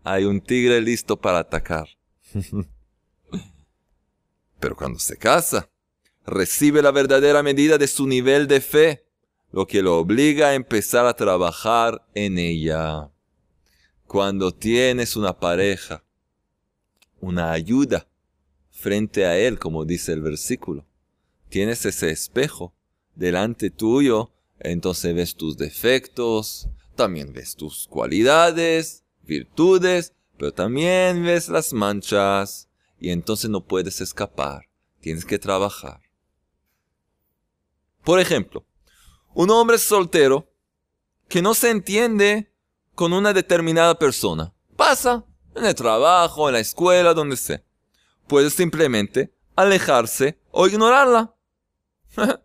hay 0.05 0.25
un 0.25 0.41
tigre 0.41 0.81
listo 0.81 1.17
para 1.17 1.39
atacar. 1.39 1.89
Pero 4.61 4.77
cuando 4.77 4.99
se 4.99 5.17
casa, 5.17 5.71
recibe 6.27 6.83
la 6.83 6.91
verdadera 6.91 7.43
medida 7.43 7.79
de 7.79 7.87
su 7.87 8.07
nivel 8.07 8.47
de 8.47 8.61
fe, 8.61 9.07
lo 9.53 9.67
que 9.67 9.83
lo 9.83 9.99
obliga 9.99 10.49
a 10.49 10.55
empezar 10.55 11.07
a 11.07 11.15
trabajar 11.15 12.07
en 12.15 12.39
ella. 12.39 13.11
Cuando 14.07 14.53
tienes 14.53 15.17
una 15.17 15.39
pareja, 15.39 16.05
una 17.21 17.53
ayuda 17.53 18.07
frente 18.71 19.27
a 19.27 19.39
él, 19.39 19.59
como 19.59 19.85
dice 19.85 20.13
el 20.13 20.23
versículo, 20.23 20.87
tienes 21.49 21.85
ese 21.85 22.11
espejo 22.11 22.75
delante 23.15 23.71
tuyo, 23.71 24.33
entonces 24.61 25.15
ves 25.15 25.35
tus 25.35 25.57
defectos, 25.57 26.69
también 26.95 27.33
ves 27.33 27.57
tus 27.57 27.87
cualidades, 27.89 29.05
virtudes, 29.23 30.13
pero 30.37 30.53
también 30.53 31.25
ves 31.25 31.49
las 31.49 31.73
manchas 31.73 32.69
y 32.99 33.11
entonces 33.11 33.51
no 33.51 33.65
puedes 33.65 34.01
escapar, 34.01 34.69
tienes 35.01 35.25
que 35.25 35.39
trabajar. 35.39 36.01
Por 38.05 38.21
ejemplo, 38.21 38.65
un 39.35 39.51
hombre 39.51 39.79
soltero 39.79 40.51
que 41.29 41.43
no 41.43 41.55
se 41.55 41.71
entiende 41.71 42.53
con 42.95 43.13
una 43.13 43.33
determinada 43.33 43.99
persona. 43.99 44.53
Pasa 44.77 45.25
en 45.55 45.65
el 45.65 45.75
trabajo, 45.75 46.49
en 46.49 46.55
la 46.55 46.61
escuela, 46.61 47.15
donde 47.15 47.37
sea. 47.37 47.63
Puede 48.27 48.51
simplemente 48.51 49.33
alejarse 49.57 50.39
o 50.51 50.67
ignorarla. 50.67 51.35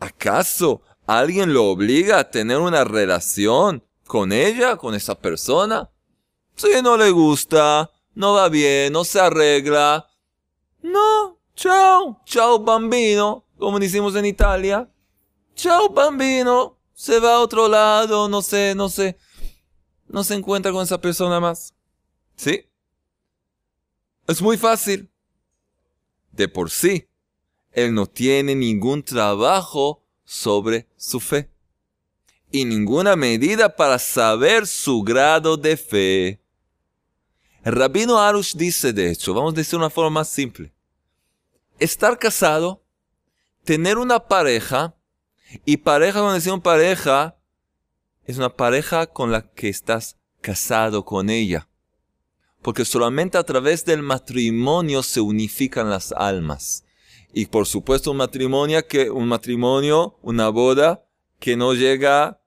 ¿Acaso 0.00 0.82
alguien 1.06 1.52
lo 1.52 1.66
obliga 1.66 2.18
a 2.18 2.30
tener 2.30 2.58
una 2.58 2.84
relación 2.84 3.84
con 4.06 4.32
ella, 4.32 4.76
con 4.76 4.94
esa 4.94 5.14
persona? 5.16 5.90
Si 6.54 6.68
no 6.82 6.96
le 6.96 7.10
gusta, 7.10 7.90
no 8.14 8.34
va 8.34 8.48
bien, 8.48 8.92
no 8.92 9.04
se 9.04 9.20
arregla. 9.20 10.08
No, 10.82 11.38
chao, 11.54 12.20
chao 12.24 12.58
bambino, 12.58 13.44
como 13.58 13.78
decimos 13.78 14.14
en 14.16 14.26
Italia. 14.26 14.90
Chao 15.54 15.88
bambino, 15.88 16.78
se 16.94 17.18
va 17.18 17.34
a 17.34 17.40
otro 17.40 17.68
lado, 17.68 18.28
no 18.28 18.42
sé, 18.42 18.74
no 18.74 18.88
sé 18.88 19.18
no 20.08 20.24
se 20.24 20.34
encuentra 20.34 20.72
con 20.72 20.82
esa 20.82 21.00
persona 21.00 21.40
más. 21.40 21.74
¿Sí? 22.36 22.64
Es 24.26 24.40
muy 24.42 24.56
fácil. 24.56 25.10
De 26.32 26.48
por 26.48 26.70
sí, 26.70 27.08
él 27.72 27.94
no 27.94 28.06
tiene 28.06 28.54
ningún 28.54 29.02
trabajo 29.02 30.02
sobre 30.26 30.86
su 30.96 31.18
fe 31.20 31.50
y 32.50 32.64
ninguna 32.64 33.16
medida 33.16 33.74
para 33.74 33.98
saber 33.98 34.66
su 34.66 35.02
grado 35.02 35.56
de 35.56 35.76
fe. 35.76 36.40
Rabino 37.64 38.18
Arush 38.18 38.54
dice, 38.54 38.92
de 38.92 39.10
hecho, 39.10 39.34
vamos 39.34 39.52
a 39.52 39.56
decir 39.56 39.78
una 39.78 39.90
forma 39.90 40.20
más 40.20 40.28
simple. 40.28 40.72
Estar 41.78 42.18
casado, 42.18 42.82
tener 43.64 43.98
una 43.98 44.20
pareja, 44.20 44.94
y 45.64 45.76
pareja, 45.76 46.20
cuando 46.20 46.34
decimos 46.34 46.60
pareja, 46.60 47.36
es 48.24 48.36
una 48.38 48.54
pareja 48.54 49.06
con 49.06 49.30
la 49.30 49.42
que 49.52 49.68
estás 49.68 50.16
casado 50.40 51.04
con 51.04 51.28
ella. 51.30 51.68
Porque 52.62 52.84
solamente 52.84 53.38
a 53.38 53.44
través 53.44 53.84
del 53.84 54.02
matrimonio 54.02 55.02
se 55.02 55.20
unifican 55.20 55.90
las 55.90 56.12
almas. 56.12 56.84
Y 57.38 57.44
por 57.44 57.66
supuesto 57.66 58.12
un 58.12 58.16
matrimonio 58.16 58.88
que, 58.88 59.10
un 59.10 59.28
matrimonio, 59.28 60.18
una 60.22 60.48
boda 60.48 61.04
que 61.38 61.54
no 61.54 61.74
llega. 61.74 62.40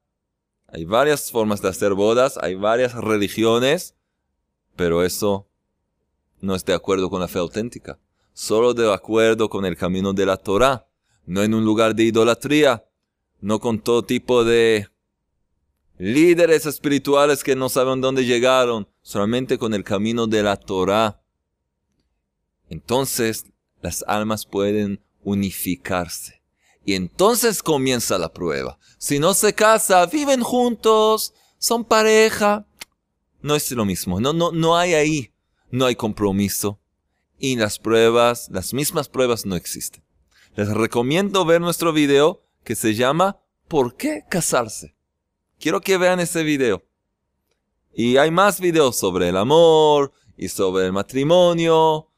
Hay 0.65 0.85
varias 0.85 1.29
formas 1.29 1.61
de 1.61 1.67
hacer 1.67 1.93
bodas, 1.93 2.39
hay 2.41 2.55
varias 2.55 2.95
religiones, 2.95 3.93
pero 4.75 5.03
eso 5.03 5.47
no 6.41 6.55
es 6.55 6.65
de 6.65 6.73
acuerdo 6.73 7.11
con 7.11 7.21
la 7.21 7.27
fe 7.27 7.37
auténtica. 7.37 7.99
Solo 8.33 8.73
de 8.73 8.91
acuerdo 8.91 9.47
con 9.47 9.63
el 9.63 9.77
camino 9.77 10.11
de 10.11 10.25
la 10.25 10.37
Torah. 10.37 10.87
No 11.27 11.43
en 11.43 11.53
un 11.53 11.63
lugar 11.63 11.93
de 11.93 12.05
idolatría. 12.05 12.83
No 13.41 13.59
con 13.59 13.81
todo 13.81 14.03
tipo 14.03 14.43
de 14.43 14.87
líderes 15.99 16.65
espirituales 16.65 17.43
que 17.43 17.55
no 17.55 17.69
saben 17.69 18.01
dónde 18.01 18.25
llegaron, 18.25 18.87
solamente 19.03 19.59
con 19.59 19.75
el 19.75 19.83
camino 19.83 20.25
de 20.25 20.41
la 20.41 20.55
Torah. 20.55 21.21
Entonces 22.69 23.45
las 23.81 24.03
almas 24.07 24.45
pueden 24.45 25.01
unificarse. 25.23 26.41
Y 26.85 26.95
entonces 26.95 27.61
comienza 27.61 28.17
la 28.17 28.33
prueba. 28.33 28.79
Si 28.97 29.19
no 29.19 29.33
se 29.33 29.53
casa, 29.53 30.05
viven 30.05 30.41
juntos, 30.41 31.33
son 31.57 31.85
pareja. 31.85 32.65
No 33.41 33.55
es 33.55 33.71
lo 33.71 33.85
mismo, 33.85 34.19
no, 34.19 34.33
no, 34.33 34.51
no 34.51 34.77
hay 34.77 34.93
ahí, 34.93 35.33
no 35.71 35.85
hay 35.85 35.95
compromiso. 35.95 36.79
Y 37.37 37.55
las 37.55 37.79
pruebas, 37.79 38.49
las 38.51 38.73
mismas 38.73 39.07
pruebas 39.07 39.45
no 39.45 39.55
existen. 39.55 40.03
Les 40.55 40.67
recomiendo 40.69 41.45
ver 41.45 41.61
nuestro 41.61 41.93
video 41.93 42.43
que 42.63 42.75
se 42.75 42.95
llama 42.95 43.39
¿Por 43.67 43.95
qué 43.95 44.23
casarse? 44.29 44.95
Quiero 45.59 45.79
que 45.81 45.97
vean 45.97 46.19
ese 46.19 46.43
video. 46.43 46.83
Y 47.93 48.17
hay 48.17 48.31
más 48.31 48.59
videos 48.59 48.97
sobre 48.97 49.29
el 49.29 49.37
amor 49.37 50.11
y 50.37 50.49
sobre 50.49 50.85
el 50.85 50.91
matrimonio, 50.91 52.08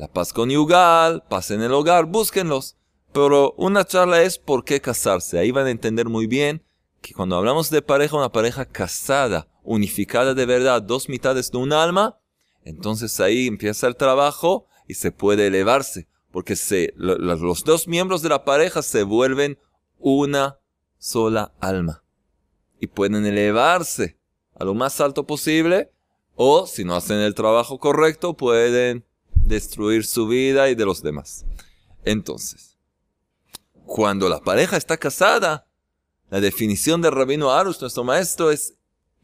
la 0.00 0.08
paz 0.08 0.32
conyugal, 0.32 1.22
paz 1.28 1.50
en 1.50 1.60
el 1.60 1.74
hogar, 1.74 2.06
búsquenlos. 2.06 2.74
Pero 3.12 3.52
una 3.58 3.84
charla 3.84 4.22
es 4.22 4.38
por 4.38 4.64
qué 4.64 4.80
casarse. 4.80 5.38
Ahí 5.38 5.50
van 5.50 5.66
a 5.66 5.70
entender 5.70 6.08
muy 6.08 6.26
bien 6.26 6.64
que 7.02 7.12
cuando 7.12 7.36
hablamos 7.36 7.68
de 7.68 7.82
pareja, 7.82 8.16
una 8.16 8.32
pareja 8.32 8.64
casada, 8.64 9.46
unificada 9.62 10.32
de 10.32 10.46
verdad, 10.46 10.80
dos 10.80 11.10
mitades 11.10 11.50
de 11.50 11.58
un 11.58 11.74
alma, 11.74 12.18
entonces 12.64 13.20
ahí 13.20 13.46
empieza 13.46 13.86
el 13.88 13.96
trabajo 13.96 14.68
y 14.88 14.94
se 14.94 15.12
puede 15.12 15.48
elevarse, 15.48 16.08
porque 16.32 16.56
se, 16.56 16.94
los 16.96 17.64
dos 17.64 17.86
miembros 17.86 18.22
de 18.22 18.30
la 18.30 18.46
pareja 18.46 18.80
se 18.80 19.02
vuelven 19.02 19.58
una 19.98 20.60
sola 20.96 21.52
alma 21.60 22.02
y 22.80 22.86
pueden 22.86 23.26
elevarse 23.26 24.18
a 24.58 24.64
lo 24.64 24.72
más 24.72 24.98
alto 25.02 25.26
posible 25.26 25.92
o 26.36 26.66
si 26.66 26.84
no 26.84 26.96
hacen 26.96 27.18
el 27.18 27.34
trabajo 27.34 27.78
correcto 27.78 28.34
pueden 28.34 29.04
destruir 29.50 30.06
su 30.06 30.26
vida 30.26 30.70
y 30.70 30.74
de 30.74 30.86
los 30.86 31.02
demás. 31.02 31.44
Entonces, 32.04 32.78
cuando 33.84 34.28
la 34.28 34.40
pareja 34.40 34.78
está 34.78 34.96
casada, 34.96 35.66
la 36.30 36.40
definición 36.40 37.02
del 37.02 37.12
rabino 37.12 37.50
Arus, 37.50 37.80
nuestro 37.80 38.04
maestro, 38.04 38.50
es 38.50 38.74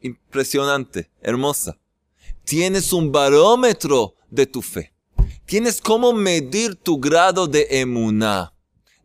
impresionante, 0.01 1.09
hermosa. 1.21 1.79
Tienes 2.43 2.93
un 2.93 3.11
barómetro 3.11 4.15
de 4.29 4.45
tu 4.45 4.61
fe. 4.61 4.93
Tienes 5.45 5.81
cómo 5.81 6.13
medir 6.13 6.75
tu 6.75 6.99
grado 6.99 7.47
de 7.47 7.67
emuná 7.69 8.53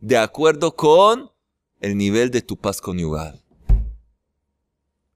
de 0.01 0.17
acuerdo 0.17 0.75
con 0.75 1.31
el 1.79 1.97
nivel 1.97 2.29
de 2.29 2.41
tu 2.41 2.57
paz 2.57 2.81
conyugal. 2.81 3.41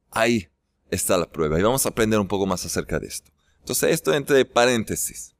Ahí 0.10 0.48
está 0.90 1.18
la 1.18 1.30
prueba 1.30 1.60
y 1.60 1.62
vamos 1.62 1.86
a 1.86 1.90
aprender 1.90 2.20
un 2.20 2.28
poco 2.28 2.46
más 2.46 2.66
acerca 2.66 2.98
de 2.98 3.08
esto. 3.08 3.32
Entonces 3.60 3.92
esto 3.92 4.14
entre 4.14 4.46
paréntesis. 4.46 5.36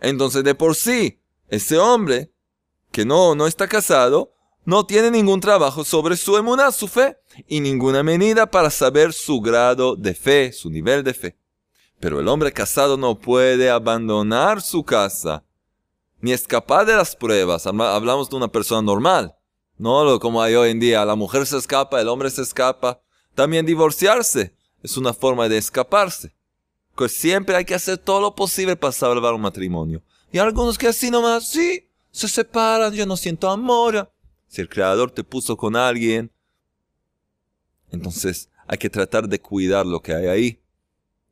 Entonces 0.00 0.44
de 0.44 0.54
por 0.54 0.74
sí, 0.74 1.20
ese 1.48 1.78
hombre 1.78 2.32
que 2.92 3.04
no, 3.04 3.34
no 3.34 3.46
está 3.46 3.68
casado, 3.68 4.32
no 4.64 4.84
tiene 4.84 5.10
ningún 5.10 5.40
trabajo 5.40 5.84
sobre 5.84 6.16
su 6.16 6.36
emuná, 6.36 6.70
su 6.72 6.88
fe, 6.88 7.16
y 7.46 7.60
ninguna 7.60 8.02
medida 8.02 8.50
para 8.50 8.70
saber 8.70 9.12
su 9.12 9.40
grado 9.40 9.96
de 9.96 10.14
fe, 10.14 10.52
su 10.52 10.70
nivel 10.70 11.04
de 11.04 11.14
fe. 11.14 11.38
Pero 12.00 12.20
el 12.20 12.28
hombre 12.28 12.52
casado 12.52 12.96
no 12.96 13.18
puede 13.18 13.70
abandonar 13.70 14.60
su 14.60 14.84
casa, 14.84 15.44
ni 16.20 16.32
escapar 16.32 16.84
de 16.86 16.96
las 16.96 17.16
pruebas. 17.16 17.66
Hablamos 17.66 18.28
de 18.28 18.36
una 18.36 18.48
persona 18.48 18.82
normal, 18.82 19.34
no 19.78 20.18
como 20.20 20.42
hay 20.42 20.54
hoy 20.54 20.70
en 20.70 20.80
día. 20.80 21.04
La 21.04 21.14
mujer 21.14 21.46
se 21.46 21.56
escapa, 21.56 22.00
el 22.00 22.08
hombre 22.08 22.30
se 22.30 22.42
escapa. 22.42 23.00
También 23.34 23.64
divorciarse 23.64 24.54
es 24.82 24.96
una 24.96 25.14
forma 25.14 25.48
de 25.48 25.58
escaparse. 25.58 26.34
Pues 26.98 27.12
siempre 27.12 27.54
hay 27.54 27.64
que 27.64 27.76
hacer 27.76 27.96
todo 27.96 28.20
lo 28.20 28.34
posible 28.34 28.74
para 28.74 28.90
salvar 28.90 29.32
un 29.32 29.40
matrimonio. 29.40 30.02
Y 30.32 30.38
algunos 30.38 30.76
que 30.76 30.88
así 30.88 31.12
nomás, 31.12 31.48
sí, 31.48 31.88
se 32.10 32.26
separan, 32.26 32.92
yo 32.92 33.06
no 33.06 33.16
siento 33.16 33.48
amor. 33.48 34.12
Si 34.48 34.60
el 34.60 34.68
creador 34.68 35.12
te 35.12 35.22
puso 35.22 35.56
con 35.56 35.76
alguien, 35.76 36.28
entonces 37.92 38.50
hay 38.66 38.78
que 38.78 38.90
tratar 38.90 39.28
de 39.28 39.40
cuidar 39.40 39.86
lo 39.86 40.02
que 40.02 40.12
hay 40.12 40.26
ahí. 40.26 40.60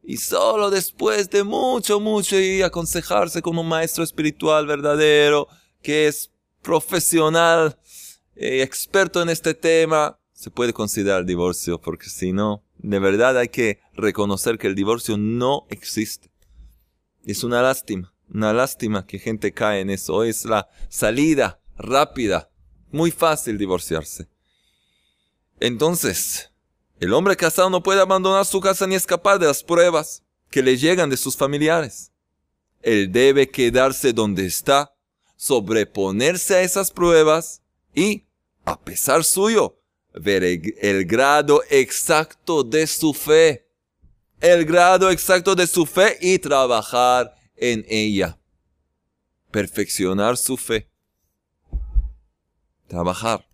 Y 0.04 0.18
solo 0.18 0.70
después 0.70 1.28
de 1.30 1.42
mucho, 1.42 1.99
mucho 1.99 2.38
y 2.38 2.62
aconsejarse 2.62 3.42
con 3.42 3.58
un 3.58 3.66
maestro 3.66 4.04
espiritual 4.04 4.68
verdadero, 4.68 5.49
que 5.82 6.06
es 6.06 6.30
profesional, 6.62 7.76
eh, 8.37 8.62
experto 8.62 9.20
en 9.20 9.30
este 9.30 9.52
tema, 9.52 10.16
se 10.32 10.49
puede 10.49 10.73
considerar 10.73 11.25
divorcio, 11.25 11.80
porque 11.80 12.08
si 12.08 12.30
no, 12.30 12.62
de 12.87 13.00
verdad 13.00 13.37
hay 13.37 13.49
que 13.49 13.81
reconocer 13.95 14.59
que 14.59 14.69
el 14.69 14.76
divorcio 14.76 15.16
no 15.16 15.66
existe. 15.71 16.31
Es 17.25 17.43
una 17.43 17.61
lástima, 17.61 18.14
una 18.33 18.52
lástima 18.52 19.07
que 19.07 19.19
gente 19.19 19.52
cae 19.52 19.81
en 19.81 19.90
eso. 19.90 20.23
Es 20.23 20.45
la 20.45 20.69
salida 20.88 21.61
rápida, 21.76 22.49
muy 22.93 23.11
fácil 23.11 23.59
divorciarse. 23.59 24.28
Entonces, 25.59 26.52
el 27.00 27.12
hombre 27.12 27.35
casado 27.35 27.71
no 27.71 27.83
puede 27.83 28.00
abandonar 28.00 28.47
su 28.47 28.61
casa 28.61 28.87
ni 28.87 28.95
escapar 28.95 29.40
de 29.40 29.49
las 29.49 29.64
pruebas 29.64 30.23
que 30.49 30.62
le 30.62 30.76
llegan 30.76 31.11
de 31.11 31.16
sus 31.16 31.37
familiares. 31.37 32.12
Él 32.83 33.11
debe 33.11 33.50
quedarse 33.50 34.12
donde 34.12 34.47
está, 34.47 34.95
sobreponerse 35.35 36.55
a 36.55 36.62
esas 36.62 36.93
pruebas 36.93 37.62
y, 37.93 38.28
a 38.64 38.81
pesar 38.81 39.25
suyo, 39.25 39.76
ver 40.16 40.42
el, 40.44 41.04
grado 41.04 41.62
exacto 41.70 42.64
de 42.64 42.87
su 42.87 43.12
fe. 43.12 43.68
El 44.40 44.64
grado 44.64 45.11
exacto 45.11 45.54
de 45.54 45.66
su 45.66 45.87
fe 45.87 46.18
y 46.20 46.38
trabajar 46.38 47.35
en 47.56 47.85
ella. 47.88 48.38
Perfeccionar 49.50 50.37
su 50.37 50.56
fe. 50.56 50.90
Trabajar. 52.88 53.46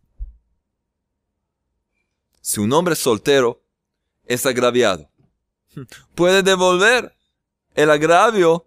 Si 2.40 2.61
un 2.61 2.73
hombre 2.73 2.97
soltero 2.97 3.62
es 4.25 4.45
agraviado, 4.47 5.09
puede 6.14 6.42
devolver 6.42 7.14
el 7.75 7.90
agravio 7.90 8.66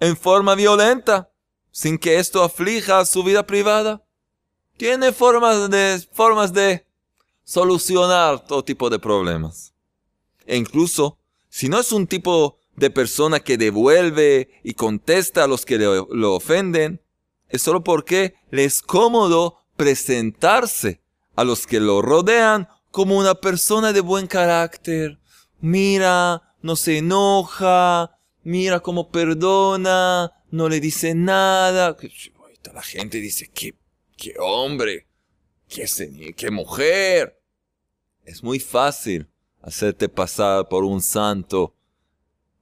en 0.00 0.16
forma 0.16 0.54
violenta 0.54 1.30
sin 1.70 1.98
que 1.98 2.18
esto 2.18 2.42
aflija 2.42 3.04
su 3.04 3.22
vida 3.22 3.46
privada. 3.46 4.04
Tiene 4.76 5.12
formas 5.12 5.70
de, 5.70 6.04
formas 6.12 6.52
de 6.52 6.84
solucionar 7.44 8.44
todo 8.46 8.64
tipo 8.64 8.90
de 8.90 8.98
problemas. 8.98 9.74
E 10.46 10.56
incluso, 10.56 11.18
si 11.48 11.68
no 11.68 11.78
es 11.78 11.92
un 11.92 12.06
tipo 12.06 12.58
de 12.76 12.90
persona 12.90 13.40
que 13.40 13.56
devuelve 13.56 14.48
y 14.64 14.74
contesta 14.74 15.44
a 15.44 15.46
los 15.46 15.64
que 15.64 15.78
lo 15.78 16.34
ofenden, 16.34 17.00
es 17.48 17.62
solo 17.62 17.84
porque 17.84 18.34
le 18.50 18.64
es 18.64 18.82
cómodo 18.82 19.58
presentarse 19.76 21.00
a 21.36 21.44
los 21.44 21.66
que 21.66 21.80
lo 21.80 22.02
rodean 22.02 22.68
como 22.90 23.18
una 23.18 23.34
persona 23.34 23.92
de 23.92 24.00
buen 24.00 24.26
carácter. 24.26 25.18
Mira, 25.60 26.56
no 26.62 26.76
se 26.76 26.98
enoja, 26.98 28.18
mira 28.42 28.80
cómo 28.80 29.10
perdona, 29.10 30.32
no 30.50 30.68
le 30.68 30.80
dice 30.80 31.14
nada. 31.14 31.96
La 32.72 32.82
gente 32.82 33.20
dice, 33.20 33.50
qué, 33.52 33.74
qué 34.16 34.34
hombre, 34.38 35.06
qué, 35.68 35.86
qué 36.36 36.50
mujer. 36.50 37.33
Es 38.24 38.42
muy 38.42 38.58
fácil 38.58 39.28
hacerte 39.62 40.08
pasar 40.08 40.68
por 40.68 40.84
un 40.84 41.00
santo 41.00 41.74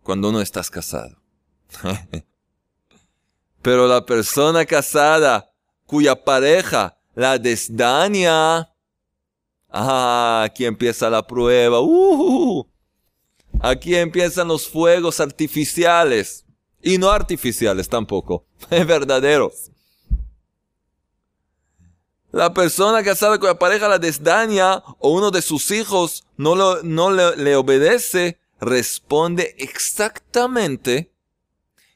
cuando 0.02 0.32
no 0.32 0.40
estás 0.40 0.70
casado. 0.70 1.16
Pero 3.62 3.86
la 3.86 4.04
persona 4.04 4.64
casada 4.66 5.52
cuya 5.86 6.24
pareja 6.24 6.98
la 7.14 7.38
desdaña, 7.38 8.72
ah, 9.68 10.42
aquí 10.44 10.64
empieza 10.64 11.08
la 11.08 11.26
prueba. 11.26 11.80
Uh, 11.80 12.66
aquí 13.60 13.94
empiezan 13.94 14.48
los 14.48 14.68
fuegos 14.68 15.20
artificiales. 15.20 16.44
Y 16.82 16.98
no 16.98 17.10
artificiales 17.10 17.88
tampoco, 17.88 18.46
verdaderos. 18.70 19.71
La 22.32 22.54
persona 22.54 23.04
casada 23.04 23.38
con 23.38 23.48
la 23.48 23.58
pareja 23.58 23.88
la 23.88 23.98
desdaña 23.98 24.82
o 24.98 25.10
uno 25.10 25.30
de 25.30 25.42
sus 25.42 25.70
hijos 25.70 26.24
no, 26.38 26.82
no 26.82 27.10
le, 27.10 27.56
obedece, 27.56 28.40
responde 28.58 29.54
exactamente 29.58 31.12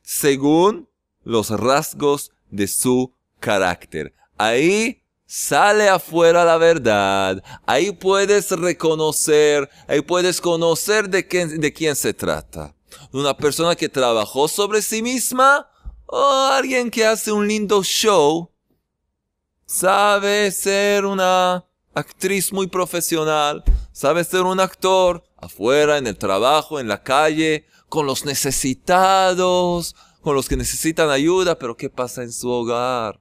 según 0.03 0.91
los 1.25 1.49
rasgos 1.49 2.33
de 2.51 2.69
su 2.69 3.15
carácter. 3.41 4.13
Ahí 4.37 5.03
sale 5.25 5.89
afuera 5.89 6.45
la 6.45 6.59
verdad. 6.59 7.43
Ahí 7.65 7.93
puedes 7.93 8.51
reconocer, 8.51 9.71
ahí 9.89 10.03
puedes 10.03 10.43
conocer 10.43 11.09
de, 11.09 11.23
de 11.23 11.73
quién 11.73 11.97
se 11.97 12.13
trata. 12.13 12.75
Una 13.11 13.35
persona 13.35 13.75
que 13.75 13.89
trabajó 13.89 14.49
sobre 14.49 14.83
sí 14.83 15.01
misma 15.01 15.71
o 16.05 16.51
alguien 16.53 16.91
que 16.91 17.07
hace 17.07 17.33
un 17.33 17.49
lindo 17.49 17.83
show 17.83 18.51
sabe 19.67 20.51
ser 20.53 21.05
una 21.05 21.65
actriz 21.95 22.53
muy 22.53 22.69
profesional, 22.69 23.65
sabe 23.93 24.25
ser 24.25 24.43
un 24.43 24.61
actor 24.61 25.25
afuera, 25.37 25.99
en 25.99 26.07
el 26.07 26.17
trabajo, 26.17 26.81
en 26.81 26.89
la 26.89 27.03
calle, 27.03 27.67
con 27.89 28.07
los 28.07 28.25
necesitados, 28.25 29.95
con 30.23 30.35
los 30.35 30.49
que 30.49 30.57
necesitan 30.57 31.11
ayuda, 31.11 31.59
pero 31.59 31.77
¿qué 31.77 31.91
pasa 31.91 32.23
en 32.23 32.33
su 32.33 32.49
hogar? 32.49 33.21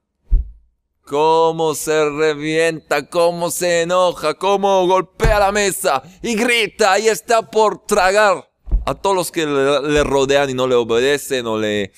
cómo 1.06 1.76
se 1.76 2.10
revienta, 2.10 3.08
cómo 3.08 3.52
se 3.52 3.84
enoja, 3.84 4.34
cómo 4.34 4.88
golpea 4.88 5.40
la 5.40 5.52
mesa 5.52 6.02
y 6.22 6.36
grita 6.36 7.00
y 7.00 7.08
está 7.08 7.44
por 7.44 7.86
tragar 7.86 8.50
a 8.86 8.96
todos 8.96 9.16
los 9.16 9.32
que 9.32 9.46
le, 9.46 10.04
rodean 10.04 10.50
y 10.50 10.54
no 10.54 10.68
le 10.68 10.76
obedecen 10.76 11.46
o 11.46 11.58
le, 11.58 11.92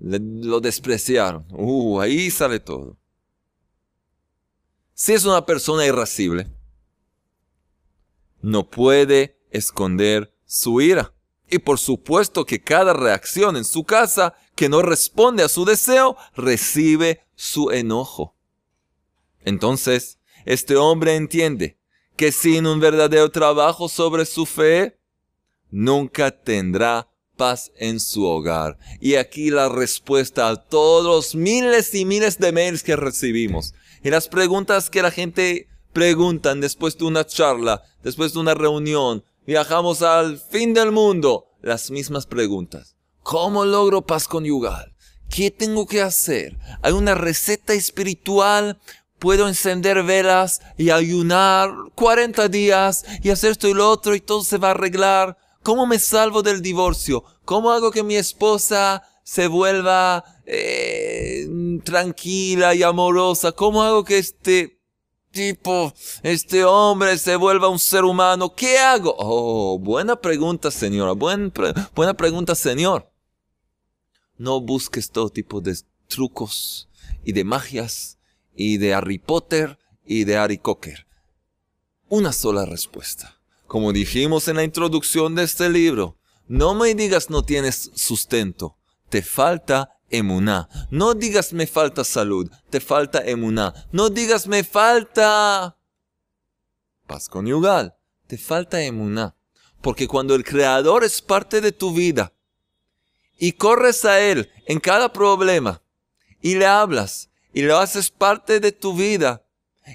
le, 0.00 0.18
lo 0.18 0.60
despreciaron. 0.60 1.46
Uh, 1.50 2.00
ahí 2.00 2.30
sale 2.30 2.58
todo. 2.58 2.96
Si 5.02 5.12
es 5.12 5.24
una 5.24 5.44
persona 5.44 5.84
irascible, 5.84 6.46
no 8.40 8.70
puede 8.70 9.36
esconder 9.50 10.32
su 10.46 10.80
ira. 10.80 11.12
Y 11.50 11.58
por 11.58 11.80
supuesto 11.80 12.46
que 12.46 12.62
cada 12.62 12.92
reacción 12.92 13.56
en 13.56 13.64
su 13.64 13.82
casa 13.82 14.36
que 14.54 14.68
no 14.68 14.80
responde 14.80 15.42
a 15.42 15.48
su 15.48 15.64
deseo 15.64 16.16
recibe 16.36 17.26
su 17.34 17.72
enojo. 17.72 18.36
Entonces, 19.44 20.20
este 20.44 20.76
hombre 20.76 21.16
entiende 21.16 21.80
que 22.14 22.30
sin 22.30 22.64
un 22.68 22.78
verdadero 22.78 23.28
trabajo 23.32 23.88
sobre 23.88 24.24
su 24.24 24.46
fe, 24.46 25.00
nunca 25.68 26.30
tendrá 26.30 27.08
paz 27.36 27.72
en 27.74 27.98
su 27.98 28.24
hogar. 28.24 28.78
Y 29.00 29.16
aquí 29.16 29.50
la 29.50 29.68
respuesta 29.68 30.48
a 30.48 30.54
todos 30.54 31.04
los 31.04 31.34
miles 31.34 31.92
y 31.92 32.04
miles 32.04 32.38
de 32.38 32.52
mails 32.52 32.84
que 32.84 32.94
recibimos. 32.94 33.74
Y 34.02 34.10
las 34.10 34.28
preguntas 34.28 34.90
que 34.90 35.02
la 35.02 35.10
gente 35.10 35.68
preguntan 35.92 36.60
después 36.60 36.98
de 36.98 37.04
una 37.04 37.26
charla, 37.26 37.82
después 38.02 38.32
de 38.32 38.40
una 38.40 38.54
reunión, 38.54 39.24
viajamos 39.46 40.02
al 40.02 40.38
fin 40.38 40.74
del 40.74 40.90
mundo, 40.90 41.46
las 41.60 41.90
mismas 41.90 42.26
preguntas. 42.26 42.96
¿Cómo 43.22 43.64
logro 43.64 44.02
paz 44.02 44.26
conyugal? 44.26 44.92
¿Qué 45.30 45.50
tengo 45.50 45.86
que 45.86 46.02
hacer? 46.02 46.58
¿Hay 46.82 46.92
una 46.92 47.14
receta 47.14 47.72
espiritual? 47.74 48.80
¿Puedo 49.18 49.46
encender 49.46 50.02
velas 50.02 50.60
y 50.76 50.90
ayunar 50.90 51.70
40 51.94 52.48
días 52.48 53.04
y 53.22 53.30
hacer 53.30 53.52
esto 53.52 53.68
y 53.68 53.74
lo 53.74 53.88
otro 53.88 54.16
y 54.16 54.20
todo 54.20 54.42
se 54.42 54.58
va 54.58 54.68
a 54.68 54.70
arreglar? 54.72 55.38
¿Cómo 55.62 55.86
me 55.86 56.00
salvo 56.00 56.42
del 56.42 56.60
divorcio? 56.60 57.22
¿Cómo 57.44 57.70
hago 57.70 57.92
que 57.92 58.02
mi 58.02 58.16
esposa 58.16 59.04
se 59.22 59.46
vuelva 59.46 60.24
eh, 60.44 61.46
tranquila 61.80 62.74
y 62.74 62.82
amorosa? 62.82 63.52
¿Cómo 63.52 63.82
hago 63.82 64.04
que 64.04 64.18
este 64.18 64.80
tipo, 65.30 65.92
este 66.22 66.64
hombre 66.64 67.18
se 67.18 67.36
vuelva 67.36 67.68
un 67.68 67.78
ser 67.78 68.04
humano? 68.04 68.54
¿Qué 68.54 68.78
hago? 68.78 69.14
Oh, 69.18 69.78
buena 69.78 70.16
pregunta, 70.16 70.70
señora. 70.70 71.12
buena 71.12 72.14
pregunta, 72.14 72.54
señor. 72.54 73.10
No 74.36 74.60
busques 74.60 75.10
todo 75.10 75.30
tipo 75.30 75.60
de 75.60 75.76
trucos 76.08 76.88
y 77.24 77.32
de 77.32 77.44
magias 77.44 78.18
y 78.54 78.76
de 78.78 78.94
Harry 78.94 79.18
Potter 79.18 79.78
y 80.04 80.24
de 80.24 80.36
Harry 80.36 80.58
Cocker. 80.58 81.06
Una 82.08 82.32
sola 82.32 82.66
respuesta. 82.66 83.40
Como 83.66 83.92
dijimos 83.92 84.48
en 84.48 84.56
la 84.56 84.64
introducción 84.64 85.34
de 85.34 85.44
este 85.44 85.70
libro, 85.70 86.18
no 86.46 86.74
me 86.74 86.94
digas 86.94 87.30
no 87.30 87.42
tienes 87.42 87.90
sustento, 87.94 88.76
te 89.08 89.22
falta 89.22 89.96
emuná. 90.12 90.68
No 90.90 91.14
digas 91.14 91.52
me 91.52 91.66
falta 91.66 92.04
salud, 92.04 92.50
te 92.70 92.80
falta 92.80 93.20
emuná. 93.24 93.74
No 93.90 94.10
digas 94.10 94.46
me 94.46 94.62
falta 94.62 95.76
paz 97.06 97.28
conyugal, 97.28 97.94
te 98.26 98.38
falta 98.38 98.80
emuná. 98.80 99.34
Porque 99.80 100.06
cuando 100.06 100.34
el 100.34 100.44
Creador 100.44 101.02
es 101.02 101.20
parte 101.20 101.60
de 101.60 101.72
tu 101.72 101.92
vida 101.92 102.32
y 103.36 103.52
corres 103.52 104.04
a 104.04 104.20
Él 104.20 104.48
en 104.66 104.78
cada 104.78 105.12
problema 105.12 105.82
y 106.40 106.54
le 106.54 106.66
hablas 106.66 107.30
y 107.52 107.62
lo 107.62 107.78
haces 107.78 108.10
parte 108.10 108.60
de 108.60 108.70
tu 108.70 108.94
vida 108.94 109.44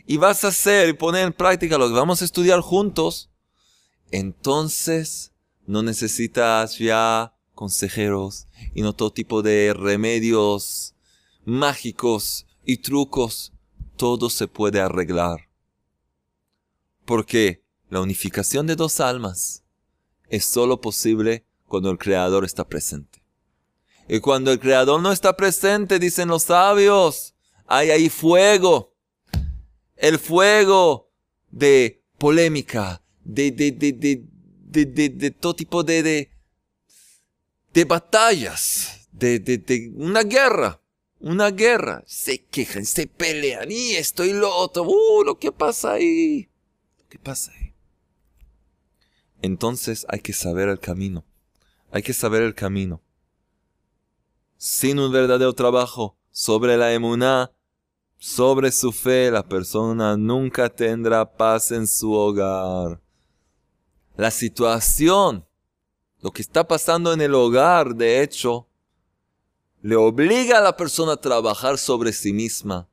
y 0.05 0.17
vas 0.17 0.43
a 0.43 0.49
hacer 0.49 0.89
y 0.89 0.93
poner 0.93 1.25
en 1.25 1.33
práctica 1.33 1.77
lo 1.77 1.87
que 1.87 1.93
vamos 1.93 2.21
a 2.21 2.25
estudiar 2.25 2.59
juntos, 2.59 3.29
entonces 4.11 5.31
no 5.65 5.81
necesitas 5.81 6.77
ya 6.77 7.33
consejeros 7.57 8.47
y 8.73 8.83
no 8.83 8.93
todo 8.93 9.11
tipo 9.11 9.41
de 9.41 9.73
remedios 9.73 10.95
mágicos 11.43 12.45
y 12.63 12.77
trucos. 12.77 13.51
Todo 13.97 14.29
se 14.29 14.47
puede 14.47 14.79
arreglar. 14.79 15.49
Porque 17.03 17.63
la 17.89 17.99
unificación 17.99 18.67
de 18.67 18.75
dos 18.75 18.99
almas 18.99 19.63
es 20.29 20.45
solo 20.45 20.79
posible 20.79 21.45
cuando 21.65 21.89
el 21.89 21.97
Creador 21.97 22.45
está 22.45 22.67
presente. 22.69 23.23
Y 24.07 24.19
cuando 24.19 24.51
el 24.51 24.59
Creador 24.59 25.01
no 25.01 25.11
está 25.11 25.35
presente, 25.35 25.99
dicen 25.99 26.27
los 26.29 26.43
sabios, 26.43 27.33
hay 27.65 27.89
ahí 27.89 28.09
fuego. 28.09 28.93
El 29.95 30.19
fuego 30.19 31.09
de 31.49 32.03
polémica, 32.19 33.01
de, 33.23 33.51
de, 33.51 33.71
de, 33.71 34.85
de 34.85 35.31
todo 35.31 35.55
tipo 35.55 35.83
de, 35.83 36.29
de, 37.73 37.85
batallas, 37.85 39.07
de, 39.11 39.39
de, 39.39 39.57
de 39.57 39.91
una 39.95 40.23
guerra. 40.23 40.81
Una 41.19 41.49
guerra. 41.49 42.03
Se 42.05 42.43
quejan, 42.45 42.85
se 42.85 43.07
pelean 43.07 43.71
y 43.71 43.95
esto 43.95 44.23
y 44.23 44.33
lo 44.33 44.55
otro. 44.55 44.83
Uh, 44.83 45.23
lo 45.23 45.39
que 45.39 45.51
pasa 45.51 45.93
ahí. 45.93 46.49
Lo 46.99 47.07
que 47.09 47.17
pasa 47.17 47.51
ahí. 47.53 47.73
Entonces 49.41 50.05
hay 50.09 50.19
que 50.19 50.33
saber 50.33 50.69
el 50.69 50.79
camino. 50.79 51.25
Hay 51.91 52.03
que 52.03 52.13
saber 52.13 52.43
el 52.43 52.53
camino. 52.53 53.01
Sin 54.57 54.99
un 54.99 55.11
verdadero 55.11 55.53
trabajo 55.53 56.17
sobre 56.31 56.77
la 56.77 56.93
emuná, 56.93 57.51
sobre 58.17 58.71
su 58.71 58.91
fe, 58.91 59.31
la 59.31 59.47
persona 59.47 60.17
nunca 60.17 60.69
tendrá 60.69 61.37
paz 61.37 61.71
en 61.71 61.87
su 61.87 62.11
hogar. 62.11 62.99
La 64.15 64.31
situación, 64.31 65.46
lo 66.27 66.33
que 66.33 66.41
está 66.41 66.67
pasando 66.67 67.13
en 67.13 67.21
el 67.21 67.33
hogar, 67.33 67.95
de 67.95 68.21
hecho, 68.21 68.67
le 69.81 69.95
obliga 69.95 70.57
a 70.57 70.61
la 70.61 70.75
persona 70.75 71.13
a 71.13 71.21
trabajar 71.21 71.77
sobre 71.77 72.11
sí 72.11 72.33
misma, 72.33 72.89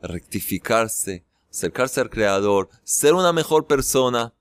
rectificarse, 0.00 1.24
acercarse 1.50 2.00
al 2.00 2.10
Creador, 2.10 2.70
ser 2.84 3.14
una 3.14 3.32
mejor 3.32 3.66
persona, 3.66 4.34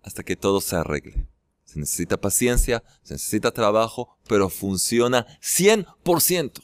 hasta 0.00 0.22
que 0.22 0.36
todo 0.36 0.60
se 0.60 0.76
arregle. 0.76 1.26
Se 1.64 1.80
necesita 1.80 2.20
paciencia, 2.20 2.84
se 3.02 3.14
necesita 3.14 3.50
trabajo, 3.50 4.16
pero 4.28 4.48
funciona 4.48 5.26
100%. 5.40 6.62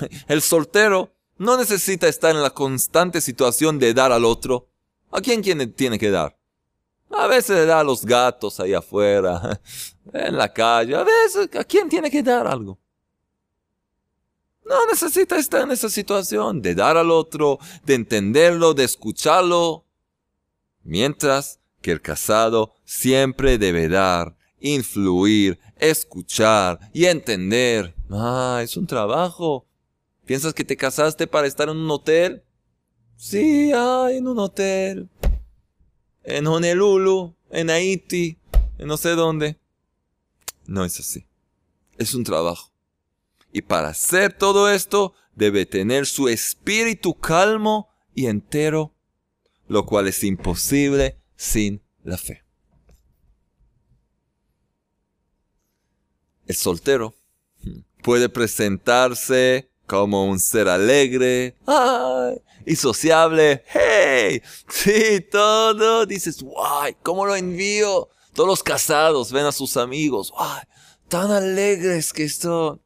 El 0.26 0.42
soltero 0.42 1.14
no 1.38 1.56
necesita 1.56 2.08
estar 2.08 2.34
en 2.34 2.42
la 2.42 2.50
constante 2.50 3.20
situación 3.20 3.78
de 3.78 3.94
dar 3.94 4.10
al 4.10 4.24
otro. 4.24 4.68
¿A 5.12 5.20
quién 5.20 5.42
tiene 5.42 5.96
que 5.96 6.10
dar? 6.10 6.36
A 7.24 7.26
veces 7.26 7.56
le 7.56 7.64
da 7.64 7.80
a 7.80 7.84
los 7.84 8.04
gatos 8.04 8.60
ahí 8.60 8.74
afuera, 8.74 9.58
en 10.12 10.36
la 10.36 10.52
calle. 10.52 10.94
A 10.94 11.04
veces, 11.04 11.48
¿a 11.58 11.64
quién 11.64 11.88
tiene 11.88 12.10
que 12.10 12.22
dar 12.22 12.46
algo? 12.46 12.78
No 14.62 14.86
necesita 14.86 15.38
estar 15.38 15.62
en 15.62 15.70
esa 15.70 15.88
situación 15.88 16.60
de 16.60 16.74
dar 16.74 16.98
al 16.98 17.10
otro, 17.10 17.58
de 17.86 17.94
entenderlo, 17.94 18.74
de 18.74 18.84
escucharlo. 18.84 19.86
Mientras 20.82 21.60
que 21.80 21.92
el 21.92 22.02
casado 22.02 22.74
siempre 22.84 23.56
debe 23.56 23.88
dar, 23.88 24.36
influir, 24.60 25.58
escuchar 25.76 26.78
y 26.92 27.06
entender. 27.06 27.94
Ah, 28.10 28.60
es 28.62 28.76
un 28.76 28.86
trabajo. 28.86 29.64
¿Piensas 30.26 30.52
que 30.52 30.64
te 30.64 30.76
casaste 30.76 31.26
para 31.26 31.46
estar 31.46 31.70
en 31.70 31.78
un 31.78 31.90
hotel? 31.90 32.44
Sí, 33.16 33.72
ah, 33.74 34.08
en 34.10 34.28
un 34.28 34.38
hotel 34.38 35.08
en 36.24 36.46
Honolulu, 36.46 37.34
en 37.50 37.70
Haití, 37.70 38.38
en 38.78 38.88
no 38.88 38.96
sé 38.96 39.10
dónde. 39.10 39.58
No 40.66 40.84
es 40.84 40.98
así. 40.98 41.26
Es 41.98 42.14
un 42.14 42.24
trabajo. 42.24 42.72
Y 43.52 43.62
para 43.62 43.88
hacer 43.88 44.36
todo 44.36 44.70
esto, 44.70 45.14
debe 45.34 45.66
tener 45.66 46.06
su 46.06 46.28
espíritu 46.28 47.14
calmo 47.14 47.88
y 48.14 48.26
entero, 48.26 48.92
lo 49.68 49.86
cual 49.86 50.08
es 50.08 50.24
imposible 50.24 51.18
sin 51.36 51.82
la 52.02 52.16
fe. 52.16 52.42
El 56.46 56.56
soltero 56.56 57.14
puede 58.02 58.28
presentarse 58.28 59.70
como 59.86 60.26
un 60.26 60.38
ser 60.38 60.68
alegre 60.68 61.56
y 62.66 62.76
sociable. 62.76 63.64
¡Hey! 63.66 64.42
Sí, 64.68 65.20
todo. 65.30 66.06
Dices, 66.06 66.42
¡guay! 66.42 66.96
¿Cómo 67.02 67.26
lo 67.26 67.36
envío? 67.36 68.08
Todos 68.32 68.48
los 68.48 68.62
casados 68.62 69.32
ven 69.32 69.46
a 69.46 69.52
sus 69.52 69.76
amigos. 69.76 70.30
¡Guay! 70.30 70.62
Tan 71.08 71.30
alegres 71.30 72.12
que 72.12 72.28
son. 72.28 72.80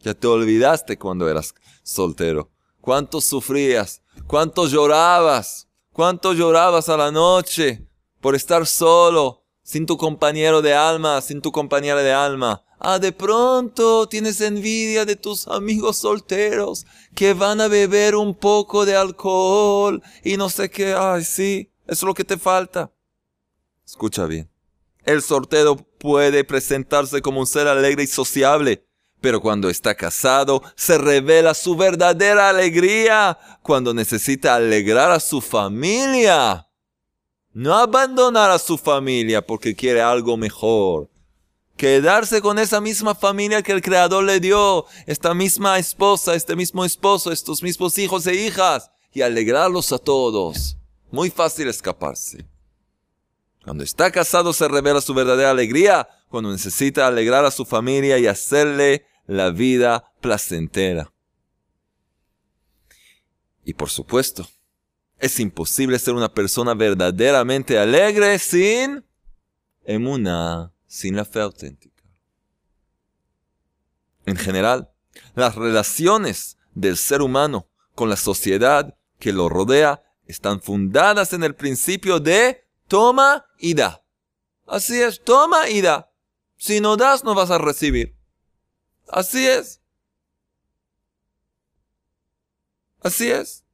Ya 0.00 0.14
te 0.14 0.26
olvidaste 0.26 0.98
cuando 0.98 1.28
eras 1.28 1.54
soltero. 1.82 2.50
¿Cuánto 2.80 3.20
sufrías? 3.20 4.02
¿Cuánto 4.26 4.66
llorabas? 4.66 5.68
¿Cuánto 5.92 6.32
llorabas 6.32 6.88
a 6.88 6.96
la 6.96 7.10
noche 7.10 7.86
por 8.20 8.34
estar 8.34 8.66
solo, 8.66 9.44
sin 9.62 9.86
tu 9.86 9.96
compañero 9.96 10.62
de 10.62 10.74
alma, 10.74 11.20
sin 11.20 11.40
tu 11.40 11.52
compañera 11.52 12.02
de 12.02 12.12
alma? 12.12 12.64
Ah, 12.84 12.98
de 12.98 13.12
pronto 13.12 14.08
tienes 14.08 14.40
envidia 14.40 15.04
de 15.04 15.14
tus 15.14 15.46
amigos 15.46 15.98
solteros 15.98 16.84
que 17.14 17.32
van 17.32 17.60
a 17.60 17.68
beber 17.68 18.16
un 18.16 18.34
poco 18.34 18.84
de 18.84 18.96
alcohol 18.96 20.02
y 20.24 20.36
no 20.36 20.50
sé 20.50 20.68
qué. 20.68 20.92
Ay, 20.92 21.22
sí, 21.22 21.70
es 21.86 22.02
lo 22.02 22.12
que 22.12 22.24
te 22.24 22.36
falta. 22.36 22.90
Escucha 23.86 24.26
bien. 24.26 24.50
El 25.04 25.22
soltero 25.22 25.76
puede 25.76 26.42
presentarse 26.42 27.22
como 27.22 27.38
un 27.38 27.46
ser 27.46 27.68
alegre 27.68 28.02
y 28.02 28.08
sociable, 28.08 28.84
pero 29.20 29.40
cuando 29.40 29.70
está 29.70 29.94
casado 29.94 30.60
se 30.74 30.98
revela 30.98 31.54
su 31.54 31.76
verdadera 31.76 32.48
alegría 32.48 33.38
cuando 33.62 33.94
necesita 33.94 34.56
alegrar 34.56 35.12
a 35.12 35.20
su 35.20 35.40
familia. 35.40 36.66
No 37.52 37.74
abandonar 37.74 38.50
a 38.50 38.58
su 38.58 38.76
familia 38.76 39.46
porque 39.46 39.76
quiere 39.76 40.02
algo 40.02 40.36
mejor 40.36 41.11
quedarse 41.82 42.40
con 42.40 42.60
esa 42.60 42.80
misma 42.80 43.12
familia 43.12 43.60
que 43.60 43.72
el 43.72 43.82
Creador 43.82 44.22
le 44.22 44.38
dio, 44.38 44.86
esta 45.04 45.34
misma 45.34 45.80
esposa, 45.80 46.36
este 46.36 46.54
mismo 46.54 46.84
esposo, 46.84 47.32
estos 47.32 47.60
mismos 47.60 47.98
hijos 47.98 48.24
e 48.28 48.36
hijas, 48.36 48.92
y 49.12 49.22
alegrarlos 49.22 49.90
a 49.90 49.98
todos. 49.98 50.76
Muy 51.10 51.28
fácil 51.28 51.66
escaparse. 51.66 52.46
Cuando 53.64 53.82
está 53.82 54.12
casado 54.12 54.52
se 54.52 54.68
revela 54.68 55.00
su 55.00 55.12
verdadera 55.12 55.50
alegría, 55.50 56.08
cuando 56.28 56.52
necesita 56.52 57.08
alegrar 57.08 57.44
a 57.44 57.50
su 57.50 57.64
familia 57.64 58.16
y 58.16 58.28
hacerle 58.28 59.04
la 59.26 59.50
vida 59.50 60.12
placentera. 60.20 61.12
Y 63.64 63.74
por 63.74 63.90
supuesto, 63.90 64.46
es 65.18 65.40
imposible 65.40 65.98
ser 65.98 66.14
una 66.14 66.32
persona 66.32 66.74
verdaderamente 66.74 67.76
alegre 67.76 68.38
sin 68.38 69.04
emuna 69.84 70.71
sin 70.92 71.16
la 71.16 71.24
fe 71.24 71.40
auténtica. 71.40 72.04
En 74.26 74.36
general, 74.36 74.92
las 75.34 75.54
relaciones 75.54 76.58
del 76.74 76.98
ser 76.98 77.22
humano 77.22 77.66
con 77.94 78.10
la 78.10 78.16
sociedad 78.16 78.94
que 79.18 79.32
lo 79.32 79.48
rodea 79.48 80.02
están 80.26 80.60
fundadas 80.60 81.32
en 81.32 81.44
el 81.44 81.54
principio 81.54 82.20
de 82.20 82.68
toma 82.88 83.46
y 83.58 83.72
da. 83.72 84.04
Así 84.66 85.00
es, 85.00 85.24
toma 85.24 85.70
y 85.70 85.80
da. 85.80 86.12
Si 86.58 86.82
no 86.82 86.98
das, 86.98 87.24
no 87.24 87.34
vas 87.34 87.50
a 87.50 87.56
recibir. 87.56 88.14
Así 89.08 89.46
es. 89.48 89.80
Así 93.00 93.30
es. 93.30 93.64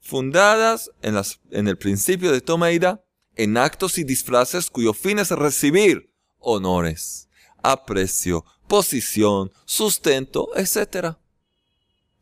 Fundadas 0.00 0.90
en, 1.02 1.14
las, 1.14 1.38
en 1.52 1.68
el 1.68 1.78
principio 1.78 2.32
de 2.32 2.40
toma 2.40 2.72
y 2.72 2.80
da, 2.80 3.04
en 3.38 3.56
actos 3.56 3.96
y 3.98 4.04
disfraces 4.04 4.68
cuyo 4.68 4.92
fin 4.92 5.20
es 5.20 5.30
recibir 5.30 6.12
honores, 6.40 7.28
aprecio, 7.62 8.44
posición, 8.66 9.52
sustento, 9.64 10.50
etc. 10.56 11.16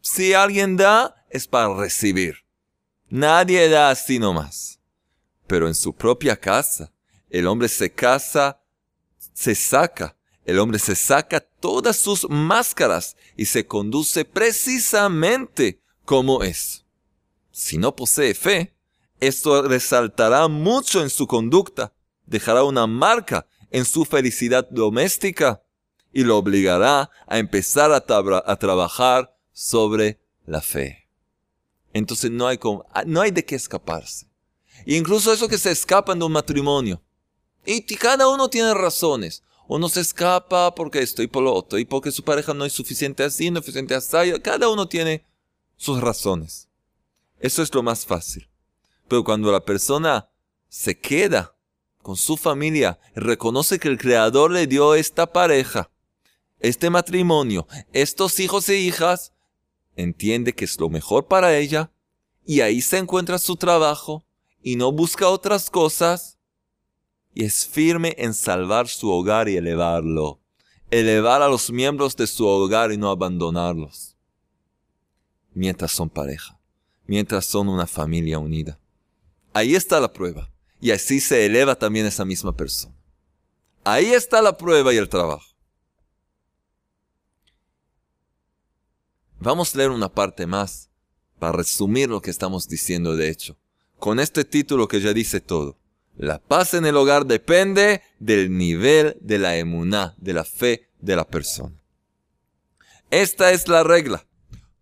Si 0.00 0.35
alguien 0.35 0.76
da, 0.76 1.26
es 1.31 1.48
para 1.48 1.74
recibir. 1.74 2.44
Nadie 3.09 3.68
da 3.68 3.90
así 3.90 4.18
nomás. 4.18 4.79
Pero 5.46 5.66
en 5.68 5.74
su 5.74 5.94
propia 5.94 6.37
casa, 6.37 6.92
el 7.31 7.46
hombre 7.46 7.68
se 7.68 7.90
casa, 7.90 8.61
se 9.33 9.55
saca, 9.55 10.16
el 10.44 10.59
hombre 10.59 10.79
se 10.79 10.94
saca 10.94 11.40
todas 11.40 11.96
sus 11.96 12.29
máscaras 12.29 13.16
y 13.37 13.46
se 13.46 13.66
conduce 13.66 14.24
precisamente 14.26 15.81
como 16.05 16.42
es. 16.42 16.85
Si 17.50 17.79
no 17.79 17.96
posee 17.96 18.35
fe, 18.35 18.76
esto 19.20 19.62
resaltará 19.62 20.48
mucho 20.48 21.02
en 21.02 21.11
su 21.11 21.26
conducta, 21.26 21.92
dejará 22.26 22.64
una 22.64 22.87
marca 22.87 23.46
en 23.70 23.85
su 23.85 24.05
felicidad 24.05 24.68
doméstica 24.70 25.62
y 26.12 26.24
lo 26.24 26.38
obligará 26.38 27.11
a 27.26 27.38
empezar 27.38 27.92
a, 27.92 28.00
trabajar 28.57 29.37
sobre 29.52 30.20
la 30.46 30.61
fe. 30.61 31.09
Entonces 31.92 32.31
no 32.31 32.46
hay, 32.46 32.59
ah, 32.92 33.05
no 33.07 33.20
hay 33.20 33.31
de 33.31 33.44
qué 33.44 33.55
escaparse. 33.55 34.26
incluso 34.85 35.33
eso 35.33 35.48
que 35.48 35.59
se 35.59 35.70
escapan 35.70 36.18
de 36.18 36.24
un 36.24 36.33
matrimonio. 36.33 37.02
Y 37.64 37.83
cada 37.96 38.29
uno 38.29 38.48
tiene 38.48 38.72
razones. 38.74 39.42
Uno 39.68 39.88
se 39.88 40.00
escapa 40.00 40.74
porque 40.74 41.00
estoy 41.00 41.26
por 41.26 41.42
lo 41.42 41.52
otro 41.52 41.79
y 41.79 41.85
porque 41.85 42.12
su 42.12 42.22
pareja 42.22 42.55
no 42.55 42.64
es 42.64 42.72
suficiente 42.72 43.24
así, 43.24 43.50
no 43.50 43.59
es 43.59 43.66
suficiente 43.66 43.94
así. 43.94 44.16
Cada 44.42 44.68
uno 44.68 44.88
tiene 44.88 45.24
sus 45.76 46.00
razones. 46.00 46.68
Eso 47.40 47.62
es 47.62 47.74
lo 47.74 47.83
más 47.83 48.07
fácil. 48.07 48.48
Pero 49.09 49.25
cuando 49.25 49.53
la 49.53 49.64
persona 49.64 50.29
se 50.69 50.99
queda 50.99 51.57
con 52.03 52.16
su 52.16 52.37
familia 52.37 52.99
reconoce 53.14 53.79
que 53.79 53.88
el 53.88 53.99
Creador 53.99 54.51
le 54.51 54.66
dio 54.66 54.95
esta 54.95 55.33
pareja, 55.33 55.90
este 56.61 56.90
matrimonio, 56.90 57.66
estos 57.92 58.40
hijos 58.40 58.69
e 58.69 58.77
hijas, 58.77 59.33
entiende 59.97 60.55
que 60.55 60.64
es 60.64 60.79
lo 60.79 60.88
mejor 60.88 61.27
para 61.27 61.57
ella 61.57 61.90
y 62.45 62.61
ahí 62.61 62.81
se 62.81 62.99
encuentra 62.99 63.38
su 63.38 63.57
trabajo 63.57 64.25
y 64.62 64.77
no 64.77 64.92
busca 64.92 65.29
otras 65.29 65.71
cosas 65.71 66.38
y 67.35 67.45
es 67.45 67.66
firme 67.66 68.14
en 68.19 68.35
salvar 68.35 68.88
su 68.88 69.11
hogar 69.11 69.49
y 69.49 69.57
elevarlo, 69.57 70.40
elevar 70.90 71.42
a 71.42 71.49
los 71.49 71.71
miembros 71.71 72.16
de 72.16 72.27
su 72.27 72.47
hogar 72.47 72.92
y 72.92 72.97
no 72.97 73.11
abandonarlos, 73.11 74.16
mientras 75.53 75.92
son 75.92 76.09
pareja, 76.09 76.59
mientras 77.07 77.47
son 77.47 77.69
una 77.69 77.87
familia 77.87 78.38
unida. 78.38 78.79
Ahí 79.57 79.75
está 79.75 80.01
la 80.01 80.12
prueba. 80.12 80.51
Y 80.83 80.90
así 80.90 81.19
se 81.19 81.47
eleva 81.47 81.77
también 81.77 82.05
esa 82.05 82.27
misma 82.27 82.55
persona. 82.55 82.95
Ahí 83.85 84.12
está 84.12 84.42
la 84.42 84.59
prueba 84.59 84.92
y 84.92 84.99
el 84.99 85.09
trabajo. 85.09 85.47
Vamos 89.40 89.75
a 89.75 89.79
leer 89.79 89.92
una 89.92 90.12
parte 90.12 90.47
más 90.47 90.90
para 91.38 91.53
resumir 91.53 92.11
lo 92.11 92.21
que 92.21 92.31
estamos 92.31 92.69
diciendo 92.69 93.16
de 93.16 93.31
hecho. 93.31 93.57
Con 93.99 94.21
este 94.21 94.45
título 94.45 94.88
que 94.88 95.01
ya 95.01 95.14
dice 95.14 95.40
todo. 95.40 95.79
La 96.19 96.38
paz 96.38 96.75
en 96.75 96.85
el 96.85 96.95
hogar 96.95 97.25
depende 97.25 98.03
del 98.19 98.55
nivel 98.55 99.16
de 99.23 99.38
la 99.38 99.57
emuná, 99.57 100.14
de 100.19 100.35
la 100.35 100.45
fe 100.45 100.90
de 101.01 101.16
la 101.16 101.27
persona. 101.27 101.81
Esta 103.11 103.53
es 103.53 103.69
la 103.69 103.85
regla. 103.85 104.27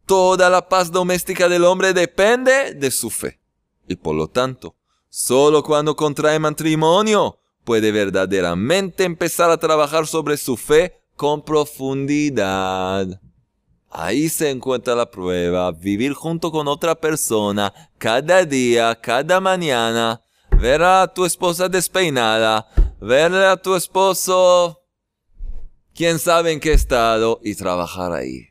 Toda 0.05 0.51
la 0.51 0.69
paz 0.69 0.91
doméstica 0.91 1.49
del 1.49 1.63
hombre 1.63 1.93
depende 1.93 2.75
de 2.75 2.91
su 2.91 3.11
fe 3.11 3.39
y 3.89 3.97
por 3.97 4.15
lo 4.15 4.29
tanto, 4.29 4.77
solo 5.09 5.63
cuando 5.63 5.97
contrae 5.97 6.39
matrimonio 6.39 7.39
puede 7.65 7.93
verdaderamente 7.93 9.05
empezar 9.05 9.51
a 9.51 9.59
trabajar 9.59 10.07
sobre 10.07 10.37
su 10.37 10.57
fe 10.57 11.01
con 11.17 11.43
profundidad. 11.43 13.21
Ahí 13.91 14.29
se 14.29 14.51
encuentra 14.51 14.97
la 14.97 15.11
prueba, 15.11 15.71
vivir 15.71 16.15
junto 16.15 16.51
con 16.51 16.67
otra 16.67 16.97
persona 16.97 17.73
cada 17.97 18.45
día, 18.45 18.99
cada 19.01 19.41
mañana, 19.41 20.21
ver 20.61 20.83
a 20.83 21.07
tu 21.07 21.25
esposa 21.25 21.69
despeinada, 21.69 22.67
verle 23.01 23.47
a 23.47 23.57
tu 23.57 23.77
esposo, 23.77 24.83
quién 25.95 26.19
sabe 26.19 26.51
en 26.51 26.59
qué 26.59 26.73
estado, 26.73 27.41
y 27.45 27.55
trabajar 27.55 28.13
ahí. 28.13 28.49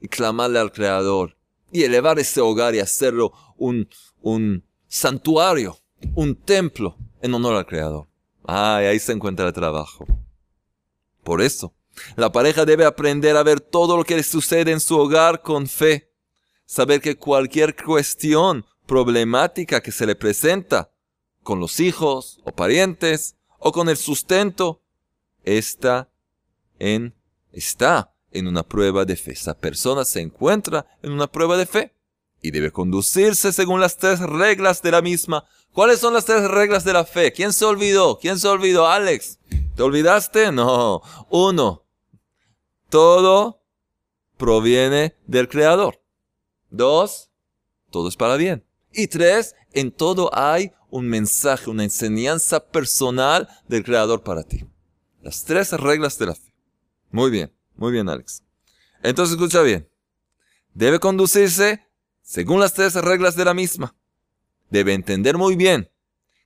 Y 0.00 0.08
clamarle 0.08 0.58
al 0.58 0.72
Creador. 0.72 1.36
Y 1.70 1.84
elevar 1.84 2.18
ese 2.18 2.40
hogar 2.40 2.74
y 2.74 2.80
hacerlo 2.80 3.32
un, 3.56 3.88
un 4.22 4.64
santuario, 4.88 5.78
un 6.14 6.34
templo 6.34 6.96
en 7.20 7.34
honor 7.34 7.56
al 7.56 7.66
Creador. 7.66 8.08
Ay, 8.44 8.86
ahí 8.86 8.98
se 8.98 9.12
encuentra 9.12 9.46
el 9.46 9.52
trabajo. 9.52 10.06
Por 11.22 11.40
eso, 11.40 11.74
la 12.16 12.32
pareja 12.32 12.64
debe 12.64 12.84
aprender 12.84 13.36
a 13.36 13.42
ver 13.42 13.60
todo 13.60 13.96
lo 13.96 14.04
que 14.04 14.16
le 14.16 14.22
sucede 14.22 14.72
en 14.72 14.80
su 14.80 14.98
hogar 14.98 15.42
con 15.42 15.66
fe. 15.66 16.10
Saber 16.66 17.00
que 17.00 17.16
cualquier 17.16 17.76
cuestión 17.76 18.64
problemática 18.86 19.80
que 19.80 19.92
se 19.92 20.06
le 20.06 20.16
presenta 20.16 20.90
con 21.42 21.60
los 21.60 21.80
hijos 21.80 22.40
o 22.44 22.52
parientes 22.52 23.36
o 23.58 23.72
con 23.72 23.88
el 23.88 23.96
sustento 23.96 24.82
está 25.44 26.08
en, 26.78 27.14
está 27.52 28.14
en 28.30 28.48
una 28.48 28.62
prueba 28.62 29.04
de 29.04 29.16
fe. 29.16 29.32
Esa 29.32 29.58
persona 29.58 30.04
se 30.04 30.20
encuentra 30.20 30.86
en 31.02 31.12
una 31.12 31.26
prueba 31.26 31.56
de 31.56 31.66
fe 31.66 31.94
y 32.42 32.50
debe 32.50 32.72
conducirse 32.72 33.52
según 33.52 33.80
las 33.80 33.96
tres 33.96 34.20
reglas 34.20 34.82
de 34.82 34.90
la 34.90 35.00
misma. 35.00 35.44
¿Cuáles 35.72 36.00
son 36.00 36.12
las 36.12 36.24
tres 36.24 36.42
reglas 36.50 36.84
de 36.84 36.92
la 36.92 37.04
fe? 37.04 37.32
¿Quién 37.32 37.52
se 37.52 37.64
olvidó? 37.64 38.18
¿Quién 38.18 38.38
se 38.38 38.48
olvidó? 38.48 38.88
Alex, 38.88 39.38
¿te 39.76 39.82
olvidaste? 39.82 40.50
No. 40.50 41.00
Uno, 41.30 41.86
todo 42.90 43.62
proviene 44.36 45.16
del 45.26 45.48
Creador. 45.48 46.02
Dos, 46.68 47.30
todo 47.90 48.08
es 48.08 48.16
para 48.16 48.36
bien. 48.36 48.66
Y 48.92 49.06
tres, 49.06 49.54
en 49.72 49.92
todo 49.92 50.28
hay 50.34 50.72
un 50.90 51.06
mensaje, 51.06 51.70
una 51.70 51.84
enseñanza 51.84 52.66
personal 52.66 53.48
del 53.68 53.84
Creador 53.84 54.22
para 54.22 54.42
ti. 54.42 54.66
Las 55.22 55.44
tres 55.44 55.72
reglas 55.72 56.18
de 56.18 56.26
la 56.26 56.34
fe. 56.34 56.52
Muy 57.10 57.30
bien, 57.30 57.54
muy 57.76 57.92
bien, 57.92 58.08
Alex. 58.08 58.42
Entonces 59.02 59.36
escucha 59.36 59.62
bien. 59.62 59.88
Debe 60.74 60.98
conducirse 60.98 61.86
según 62.32 62.60
las 62.60 62.72
tres 62.72 62.94
reglas 62.94 63.36
de 63.36 63.44
la 63.44 63.52
misma. 63.52 63.94
Debe 64.70 64.94
entender 64.94 65.36
muy 65.36 65.54
bien 65.54 65.90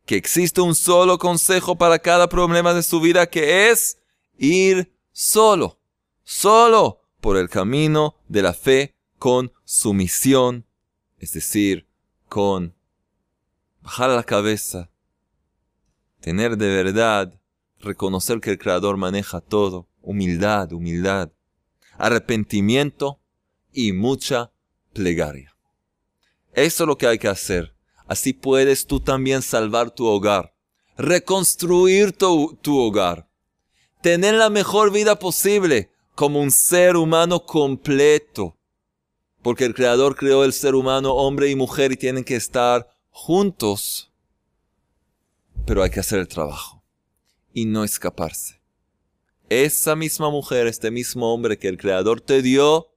que 0.04 0.16
existe 0.16 0.60
un 0.60 0.74
solo 0.74 1.16
consejo 1.16 1.78
para 1.78 2.00
cada 2.00 2.28
problema 2.28 2.74
de 2.74 2.82
su 2.82 3.00
vida 3.00 3.28
que 3.28 3.70
es 3.70 3.96
ir 4.36 4.92
solo, 5.12 5.78
solo 6.24 7.02
por 7.20 7.36
el 7.36 7.48
camino 7.48 8.16
de 8.26 8.42
la 8.42 8.52
fe 8.52 8.96
con 9.20 9.52
sumisión, 9.62 10.66
es 11.18 11.34
decir, 11.34 11.86
con 12.28 12.74
bajar 13.80 14.10
la 14.10 14.24
cabeza, 14.24 14.90
tener 16.18 16.56
de 16.56 16.66
verdad, 16.66 17.40
reconocer 17.78 18.40
que 18.40 18.50
el 18.50 18.58
Creador 18.58 18.96
maneja 18.96 19.40
todo, 19.40 19.88
humildad, 20.02 20.72
humildad, 20.72 21.30
arrepentimiento 21.96 23.20
y 23.72 23.92
mucha 23.92 24.50
plegaria. 24.92 25.55
Eso 26.56 26.84
es 26.84 26.88
lo 26.88 26.96
que 26.96 27.06
hay 27.06 27.18
que 27.18 27.28
hacer. 27.28 27.74
Así 28.06 28.32
puedes 28.32 28.86
tú 28.86 28.98
también 28.98 29.42
salvar 29.42 29.90
tu 29.90 30.06
hogar, 30.06 30.54
reconstruir 30.96 32.12
tu, 32.12 32.58
tu 32.62 32.78
hogar, 32.78 33.28
tener 34.00 34.34
la 34.34 34.48
mejor 34.48 34.90
vida 34.90 35.18
posible 35.18 35.90
como 36.14 36.40
un 36.40 36.50
ser 36.50 36.96
humano 36.96 37.44
completo. 37.44 38.56
Porque 39.42 39.66
el 39.66 39.74
Creador 39.74 40.16
creó 40.16 40.44
el 40.44 40.54
ser 40.54 40.74
humano, 40.74 41.12
hombre 41.12 41.50
y 41.50 41.54
mujer, 41.54 41.92
y 41.92 41.96
tienen 41.96 42.24
que 42.24 42.36
estar 42.36 42.88
juntos. 43.10 44.10
Pero 45.66 45.82
hay 45.82 45.90
que 45.90 46.00
hacer 46.00 46.20
el 46.20 46.28
trabajo 46.28 46.82
y 47.52 47.66
no 47.66 47.84
escaparse. 47.84 48.62
Esa 49.50 49.94
misma 49.94 50.30
mujer, 50.30 50.66
este 50.66 50.90
mismo 50.90 51.34
hombre 51.34 51.58
que 51.58 51.68
el 51.68 51.76
Creador 51.76 52.22
te 52.22 52.40
dio, 52.40 52.88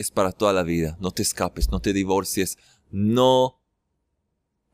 es 0.00 0.10
para 0.10 0.32
toda 0.32 0.54
la 0.54 0.62
vida. 0.62 0.96
No 0.98 1.10
te 1.10 1.20
escapes, 1.20 1.68
no 1.68 1.80
te 1.80 1.92
divorcies, 1.92 2.56
no 2.90 3.60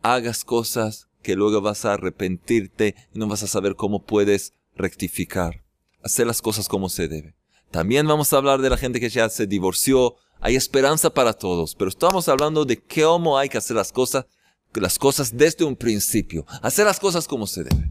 hagas 0.01 0.45
cosas 0.45 1.09
que 1.21 1.35
luego 1.35 1.61
vas 1.61 1.85
a 1.85 1.95
arrepentirte 1.95 2.95
y 3.13 3.19
no 3.19 3.27
vas 3.27 3.43
a 3.43 3.49
saber 3.49 3.75
cómo 3.75 4.05
puedes 4.05 4.53
rectificar. 4.77 5.65
Hacer 6.05 6.29
las 6.29 6.41
cosas 6.41 6.69
como 6.69 6.89
se 6.89 7.09
debe. 7.09 7.35
También 7.73 8.07
vamos 8.07 8.33
a 8.33 8.37
hablar 8.37 8.63
de 8.63 8.71
la 8.71 8.77
gente 8.77 9.01
que 9.01 9.09
ya 9.09 9.29
se 9.29 9.49
divorció. 9.49 10.15
Hay 10.39 10.55
esperanza 10.55 11.11
para 11.11 11.33
todos, 11.33 11.75
pero 11.75 11.89
estamos 11.89 12.29
hablando 12.29 12.65
de 12.65 12.81
cómo 12.81 13.37
hay 13.37 13.49
que 13.49 13.59
hacer 13.59 13.75
las 13.75 13.91
cosas, 13.91 14.27
las 14.75 14.97
cosas 14.97 15.37
desde 15.37 15.65
un 15.65 15.75
principio. 15.75 16.47
Hacer 16.63 16.87
las 16.87 17.01
cosas 17.01 17.27
como 17.27 17.49
se 17.49 17.65
debe. 17.65 17.91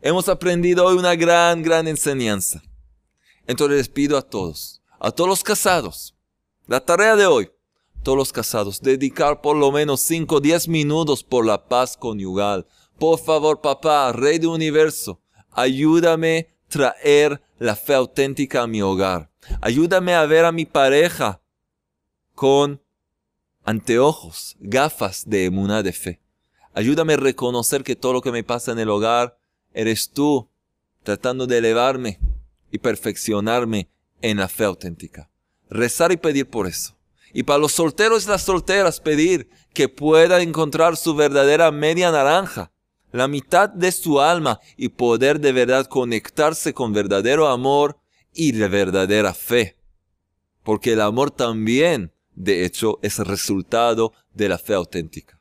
Hemos 0.00 0.28
aprendido 0.28 0.86
hoy 0.86 0.96
una 0.96 1.16
gran, 1.16 1.64
gran 1.64 1.88
enseñanza. 1.88 2.62
Entonces 3.48 3.76
les 3.76 3.88
pido 3.88 4.16
a 4.16 4.22
todos, 4.22 4.82
a 5.00 5.10
todos 5.10 5.28
los 5.28 5.42
casados, 5.42 6.13
la 6.66 6.80
tarea 6.80 7.14
de 7.14 7.26
hoy, 7.26 7.50
todos 8.02 8.16
los 8.16 8.32
casados, 8.32 8.80
dedicar 8.80 9.42
por 9.42 9.56
lo 9.56 9.70
menos 9.70 10.00
5 10.00 10.36
o 10.36 10.40
10 10.40 10.68
minutos 10.68 11.22
por 11.22 11.44
la 11.44 11.68
paz 11.68 11.96
conyugal. 11.96 12.66
Por 12.98 13.18
favor, 13.18 13.60
papá, 13.60 14.12
Rey 14.12 14.38
del 14.38 14.48
Universo, 14.48 15.20
ayúdame 15.50 16.48
a 16.48 16.68
traer 16.70 17.42
la 17.58 17.76
fe 17.76 17.94
auténtica 17.94 18.62
a 18.62 18.66
mi 18.66 18.80
hogar. 18.80 19.30
Ayúdame 19.60 20.14
a 20.14 20.24
ver 20.24 20.46
a 20.46 20.52
mi 20.52 20.64
pareja 20.64 21.42
con 22.34 22.80
anteojos, 23.64 24.56
gafas 24.58 25.24
de 25.28 25.44
emuná 25.44 25.82
de 25.82 25.92
fe. 25.92 26.20
Ayúdame 26.72 27.14
a 27.14 27.18
reconocer 27.18 27.84
que 27.84 27.94
todo 27.94 28.14
lo 28.14 28.22
que 28.22 28.32
me 28.32 28.42
pasa 28.42 28.72
en 28.72 28.78
el 28.78 28.88
hogar 28.88 29.38
eres 29.74 30.10
tú, 30.10 30.48
tratando 31.02 31.46
de 31.46 31.58
elevarme 31.58 32.18
y 32.70 32.78
perfeccionarme 32.78 33.90
en 34.22 34.38
la 34.38 34.48
fe 34.48 34.64
auténtica 34.64 35.30
rezar 35.74 36.12
y 36.12 36.16
pedir 36.16 36.48
por 36.48 36.66
eso. 36.66 36.96
Y 37.32 37.42
para 37.42 37.58
los 37.58 37.72
solteros 37.72 38.24
y 38.24 38.28
las 38.28 38.42
solteras 38.42 39.00
pedir 39.00 39.50
que 39.74 39.88
pueda 39.88 40.40
encontrar 40.40 40.96
su 40.96 41.14
verdadera 41.14 41.70
media 41.72 42.12
naranja, 42.12 42.70
la 43.10 43.28
mitad 43.28 43.68
de 43.68 43.90
su 43.92 44.20
alma 44.20 44.60
y 44.76 44.88
poder 44.88 45.40
de 45.40 45.52
verdad 45.52 45.86
conectarse 45.86 46.72
con 46.72 46.92
verdadero 46.92 47.48
amor 47.48 47.98
y 48.32 48.52
de 48.52 48.68
verdadera 48.68 49.34
fe. 49.34 49.76
Porque 50.62 50.92
el 50.92 51.00
amor 51.00 51.30
también, 51.30 52.12
de 52.34 52.64
hecho, 52.64 52.98
es 53.02 53.18
el 53.18 53.26
resultado 53.26 54.12
de 54.32 54.48
la 54.48 54.58
fe 54.58 54.74
auténtica. 54.74 55.40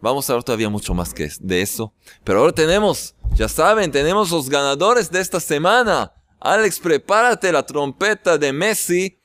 Vamos 0.00 0.28
a 0.28 0.34
ver 0.34 0.42
todavía 0.42 0.68
mucho 0.68 0.94
más 0.94 1.14
que 1.14 1.30
de 1.40 1.62
eso. 1.62 1.94
Pero 2.24 2.40
ahora 2.40 2.52
tenemos, 2.52 3.14
ya 3.34 3.48
saben, 3.48 3.92
tenemos 3.92 4.30
los 4.30 4.48
ganadores 4.48 5.10
de 5.10 5.20
esta 5.20 5.40
semana. 5.40 6.12
Alex, 6.40 6.80
prepárate 6.80 7.52
la 7.52 7.64
trompeta 7.64 8.36
de 8.36 8.52
Messi 8.52 9.21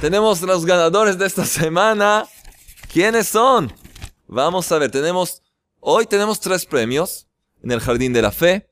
tenemos 0.00 0.42
los 0.42 0.66
ganadores 0.66 1.18
de 1.18 1.26
esta 1.26 1.44
semana. 1.44 2.26
¿Quiénes 2.92 3.28
son? 3.28 3.72
Vamos 4.26 4.70
a 4.72 4.78
ver, 4.78 4.90
tenemos, 4.90 5.42
hoy 5.80 6.06
tenemos 6.06 6.40
tres 6.40 6.66
premios 6.66 7.26
en 7.62 7.72
el 7.72 7.80
Jardín 7.80 8.12
de 8.12 8.22
la 8.22 8.32
Fe. 8.32 8.68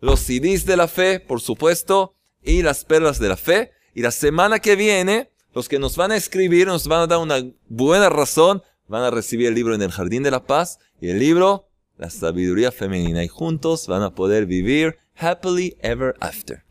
Los 0.00 0.20
CDs 0.20 0.66
de 0.66 0.76
la 0.76 0.88
fe, 0.88 1.20
por 1.20 1.40
supuesto, 1.40 2.16
y 2.42 2.62
las 2.62 2.84
perlas 2.84 3.18
de 3.20 3.28
la 3.28 3.36
fe. 3.36 3.70
Y 3.94 4.02
la 4.02 4.10
semana 4.10 4.58
que 4.58 4.74
viene, 4.74 5.30
los 5.54 5.68
que 5.68 5.78
nos 5.78 5.96
van 5.96 6.10
a 6.10 6.16
escribir, 6.16 6.66
nos 6.66 6.88
van 6.88 7.02
a 7.02 7.06
dar 7.06 7.18
una 7.18 7.36
buena 7.68 8.08
razón, 8.08 8.62
van 8.88 9.04
a 9.04 9.10
recibir 9.10 9.46
el 9.46 9.54
libro 9.54 9.74
en 9.74 9.82
el 9.82 9.92
Jardín 9.92 10.24
de 10.24 10.32
la 10.32 10.44
Paz 10.44 10.78
y 11.00 11.08
el 11.10 11.20
libro, 11.20 11.68
la 11.96 12.10
sabiduría 12.10 12.72
femenina. 12.72 13.22
Y 13.22 13.28
juntos 13.28 13.86
van 13.86 14.02
a 14.02 14.14
poder 14.14 14.46
vivir 14.46 14.98
happily 15.16 15.76
ever 15.80 16.16
after. 16.20 16.64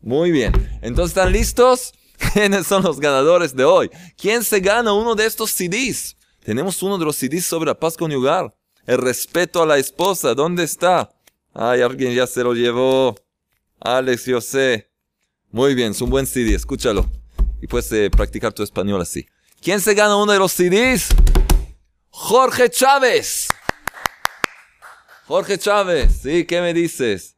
Muy 0.00 0.30
bien. 0.30 0.52
Entonces, 0.80 1.16
¿están 1.16 1.32
listos? 1.32 1.92
¿Quiénes 2.32 2.66
son 2.66 2.82
los 2.82 3.00
ganadores 3.00 3.54
de 3.54 3.64
hoy? 3.64 3.90
¿Quién 4.16 4.42
se 4.42 4.60
gana 4.60 4.92
uno 4.92 5.14
de 5.14 5.26
estos 5.26 5.50
CDs? 5.50 6.16
Tenemos 6.44 6.82
uno 6.82 6.98
de 6.98 7.04
los 7.04 7.16
CDs 7.16 7.44
sobre 7.44 7.66
la 7.66 7.78
paz 7.78 7.96
conyugal. 7.96 8.54
El 8.86 8.98
respeto 8.98 9.62
a 9.62 9.66
la 9.66 9.78
esposa, 9.78 10.34
¿dónde 10.34 10.62
está? 10.62 11.10
Ay, 11.52 11.82
alguien 11.82 12.14
ya 12.14 12.26
se 12.26 12.44
lo 12.44 12.54
llevó. 12.54 13.16
Alex, 13.80 14.26
yo 14.26 14.40
sé. 14.40 14.90
Muy 15.50 15.74
bien, 15.74 15.92
es 15.92 16.00
un 16.00 16.10
buen 16.10 16.26
CD, 16.26 16.54
escúchalo. 16.54 17.08
Y 17.60 17.66
puedes 17.66 17.90
eh, 17.92 18.10
practicar 18.10 18.52
tu 18.52 18.62
español 18.62 19.00
así. 19.00 19.26
¿Quién 19.60 19.80
se 19.80 19.94
gana 19.94 20.16
uno 20.16 20.32
de 20.32 20.38
los 20.38 20.52
CDs? 20.52 21.08
Jorge 22.10 22.70
Chávez. 22.70 23.48
Jorge 25.26 25.58
Chávez, 25.58 26.20
¿sí? 26.22 26.44
¿Qué 26.44 26.60
me 26.60 26.72
dices? 26.72 27.36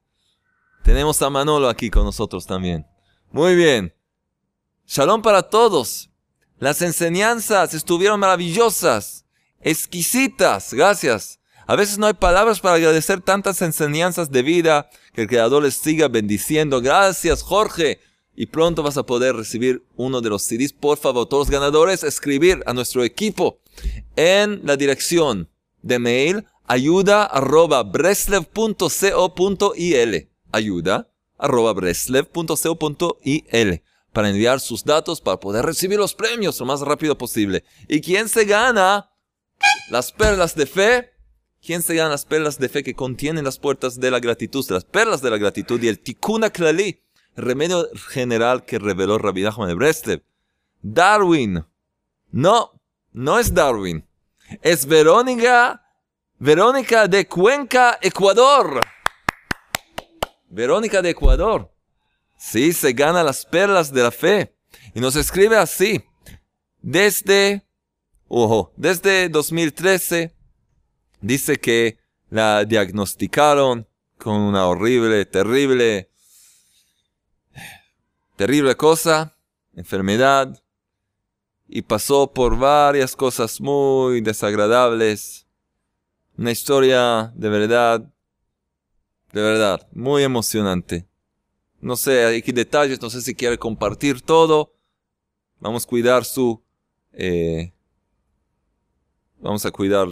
Tenemos 0.84 1.20
a 1.22 1.30
Manolo 1.30 1.68
aquí 1.68 1.88
con 1.90 2.04
nosotros 2.04 2.46
también. 2.46 2.86
Muy 3.30 3.56
bien. 3.56 3.94
Shalom 4.90 5.20
para 5.20 5.42
todos. 5.42 6.08
Las 6.58 6.80
enseñanzas 6.80 7.74
estuvieron 7.74 8.18
maravillosas, 8.18 9.26
exquisitas, 9.60 10.72
gracias. 10.72 11.40
A 11.66 11.76
veces 11.76 11.98
no 11.98 12.06
hay 12.06 12.14
palabras 12.14 12.60
para 12.60 12.76
agradecer 12.76 13.20
tantas 13.20 13.60
enseñanzas 13.60 14.30
de 14.30 14.40
vida 14.40 14.88
que 15.12 15.20
el 15.20 15.28
Creador 15.28 15.64
les 15.64 15.74
siga 15.74 16.08
bendiciendo. 16.08 16.80
Gracias, 16.80 17.42
Jorge. 17.42 18.00
Y 18.34 18.46
pronto 18.46 18.82
vas 18.82 18.96
a 18.96 19.02
poder 19.04 19.36
recibir 19.36 19.84
uno 19.94 20.22
de 20.22 20.30
los 20.30 20.44
CDs. 20.44 20.72
Por 20.72 20.96
favor, 20.96 21.28
todos 21.28 21.48
los 21.48 21.50
ganadores, 21.50 22.02
escribir 22.02 22.62
a 22.64 22.72
nuestro 22.72 23.04
equipo 23.04 23.60
en 24.16 24.62
la 24.64 24.78
dirección 24.78 25.50
de 25.82 25.98
mail 25.98 26.46
ayuda 26.64 27.24
arroba. 27.24 27.84
Ayuda 30.50 31.08
arroba 31.36 31.74
para 34.12 34.30
enviar 34.30 34.60
sus 34.60 34.84
datos 34.84 35.20
para 35.20 35.38
poder 35.38 35.64
recibir 35.64 35.98
los 35.98 36.14
premios 36.14 36.58
lo 36.60 36.66
más 36.66 36.80
rápido 36.80 37.16
posible. 37.16 37.64
¿Y 37.88 38.00
quién 38.00 38.28
se 38.28 38.44
gana 38.44 39.10
las 39.90 40.12
perlas 40.12 40.54
de 40.54 40.66
fe? 40.66 41.12
¿Quién 41.64 41.82
se 41.82 41.94
gana 41.94 42.10
las 42.10 42.24
perlas 42.24 42.58
de 42.58 42.68
fe 42.68 42.82
que 42.82 42.94
contienen 42.94 43.44
las 43.44 43.58
puertas 43.58 43.98
de 43.98 44.10
la 44.10 44.20
gratitud, 44.20 44.64
las 44.70 44.84
perlas 44.84 45.20
de 45.22 45.30
la 45.30 45.38
gratitud 45.38 45.82
y 45.82 45.88
el 45.88 45.98
tikuna 45.98 46.50
klali, 46.50 47.02
remedio 47.36 47.88
general 48.08 48.64
que 48.64 48.78
reveló 48.78 49.18
Rabbi 49.18 49.42
Nachman 49.42 49.68
de 49.68 49.74
Breslev? 49.74 50.22
Darwin. 50.82 51.64
No, 52.30 52.80
no 53.12 53.38
es 53.38 53.52
Darwin. 53.52 54.06
Es 54.62 54.86
Verónica, 54.86 55.82
Verónica 56.38 57.08
de 57.08 57.26
Cuenca, 57.26 57.98
Ecuador. 58.00 58.80
Verónica 60.48 61.02
de 61.02 61.10
Ecuador. 61.10 61.70
Sí, 62.38 62.72
se 62.72 62.92
gana 62.92 63.22
las 63.24 63.44
perlas 63.44 63.92
de 63.92 64.02
la 64.02 64.12
fe. 64.12 64.54
Y 64.94 65.00
nos 65.00 65.16
escribe 65.16 65.56
así. 65.56 66.02
Desde, 66.80 67.66
ojo, 68.28 68.72
desde 68.76 69.28
2013 69.28 70.34
dice 71.20 71.58
que 71.58 71.98
la 72.30 72.64
diagnosticaron 72.64 73.88
con 74.16 74.36
una 74.36 74.66
horrible, 74.66 75.26
terrible, 75.26 76.10
terrible 78.36 78.76
cosa, 78.76 79.36
enfermedad, 79.74 80.62
y 81.68 81.82
pasó 81.82 82.32
por 82.32 82.56
varias 82.56 83.14
cosas 83.14 83.60
muy 83.60 84.20
desagradables. 84.20 85.46
Una 86.36 86.52
historia 86.52 87.32
de 87.34 87.48
verdad, 87.48 88.00
de 89.32 89.42
verdad, 89.42 89.86
muy 89.92 90.22
emocionante. 90.22 91.06
No 91.80 91.96
sé, 91.96 92.24
hay 92.24 92.42
que 92.42 92.52
detalles, 92.52 93.00
no 93.00 93.10
sé 93.10 93.20
si 93.22 93.34
quiere 93.34 93.58
compartir 93.58 94.20
todo. 94.20 94.72
Vamos 95.60 95.84
a 95.84 95.88
cuidar 95.88 96.24
su... 96.24 96.62
Eh, 97.12 97.72
vamos 99.40 99.64
a 99.64 99.70
cuidar 99.70 100.08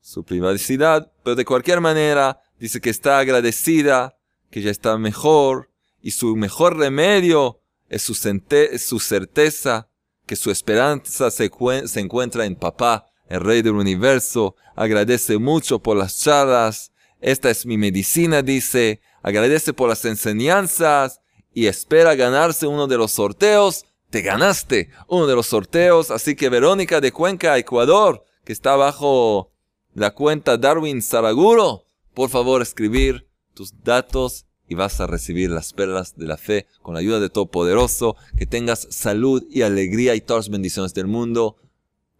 su 0.00 0.24
privacidad, 0.24 1.12
pero 1.22 1.36
de 1.36 1.44
cualquier 1.44 1.80
manera 1.80 2.40
dice 2.58 2.80
que 2.80 2.90
está 2.90 3.18
agradecida, 3.18 4.16
que 4.50 4.62
ya 4.62 4.70
está 4.70 4.96
mejor, 4.98 5.70
y 6.02 6.12
su 6.12 6.36
mejor 6.36 6.76
remedio 6.76 7.60
es 7.88 8.02
su, 8.02 8.14
su 8.14 9.00
certeza, 9.00 9.88
que 10.26 10.36
su 10.36 10.50
esperanza 10.50 11.30
se, 11.30 11.50
se 11.86 12.00
encuentra 12.00 12.46
en 12.46 12.56
papá, 12.56 13.06
el 13.28 13.40
rey 13.40 13.62
del 13.62 13.74
universo, 13.74 14.56
agradece 14.74 15.38
mucho 15.38 15.80
por 15.80 15.96
las 15.96 16.18
charlas, 16.18 16.92
esta 17.20 17.50
es 17.50 17.66
mi 17.66 17.76
medicina, 17.76 18.42
dice, 18.42 19.00
agradece 19.22 19.72
por 19.72 19.88
las 19.88 20.04
enseñanzas 20.04 21.20
y 21.52 21.66
espera 21.66 22.14
ganarse 22.14 22.66
uno 22.66 22.86
de 22.86 22.96
los 22.96 23.12
sorteos. 23.12 23.86
Te 24.10 24.22
ganaste 24.22 24.90
uno 25.06 25.26
de 25.26 25.36
los 25.36 25.46
sorteos, 25.46 26.10
así 26.10 26.34
que 26.34 26.48
Verónica 26.48 27.00
de 27.00 27.12
Cuenca, 27.12 27.56
Ecuador, 27.58 28.24
que 28.44 28.52
está 28.52 28.76
bajo 28.76 29.52
la 29.94 30.12
cuenta 30.12 30.56
Darwin 30.56 31.02
Saraguro, 31.02 31.84
por 32.14 32.28
favor 32.28 32.62
escribir 32.62 33.28
tus 33.54 33.72
datos 33.84 34.46
y 34.68 34.74
vas 34.76 35.00
a 35.00 35.06
recibir 35.06 35.50
las 35.50 35.72
perlas 35.72 36.16
de 36.16 36.26
la 36.26 36.36
fe 36.36 36.66
con 36.80 36.94
la 36.94 37.00
ayuda 37.00 37.18
de 37.18 37.28
Todopoderoso. 37.28 38.16
Que 38.38 38.46
tengas 38.46 38.86
salud 38.90 39.44
y 39.50 39.62
alegría 39.62 40.14
y 40.14 40.20
todas 40.20 40.46
las 40.46 40.52
bendiciones 40.52 40.94
del 40.94 41.08
mundo 41.08 41.56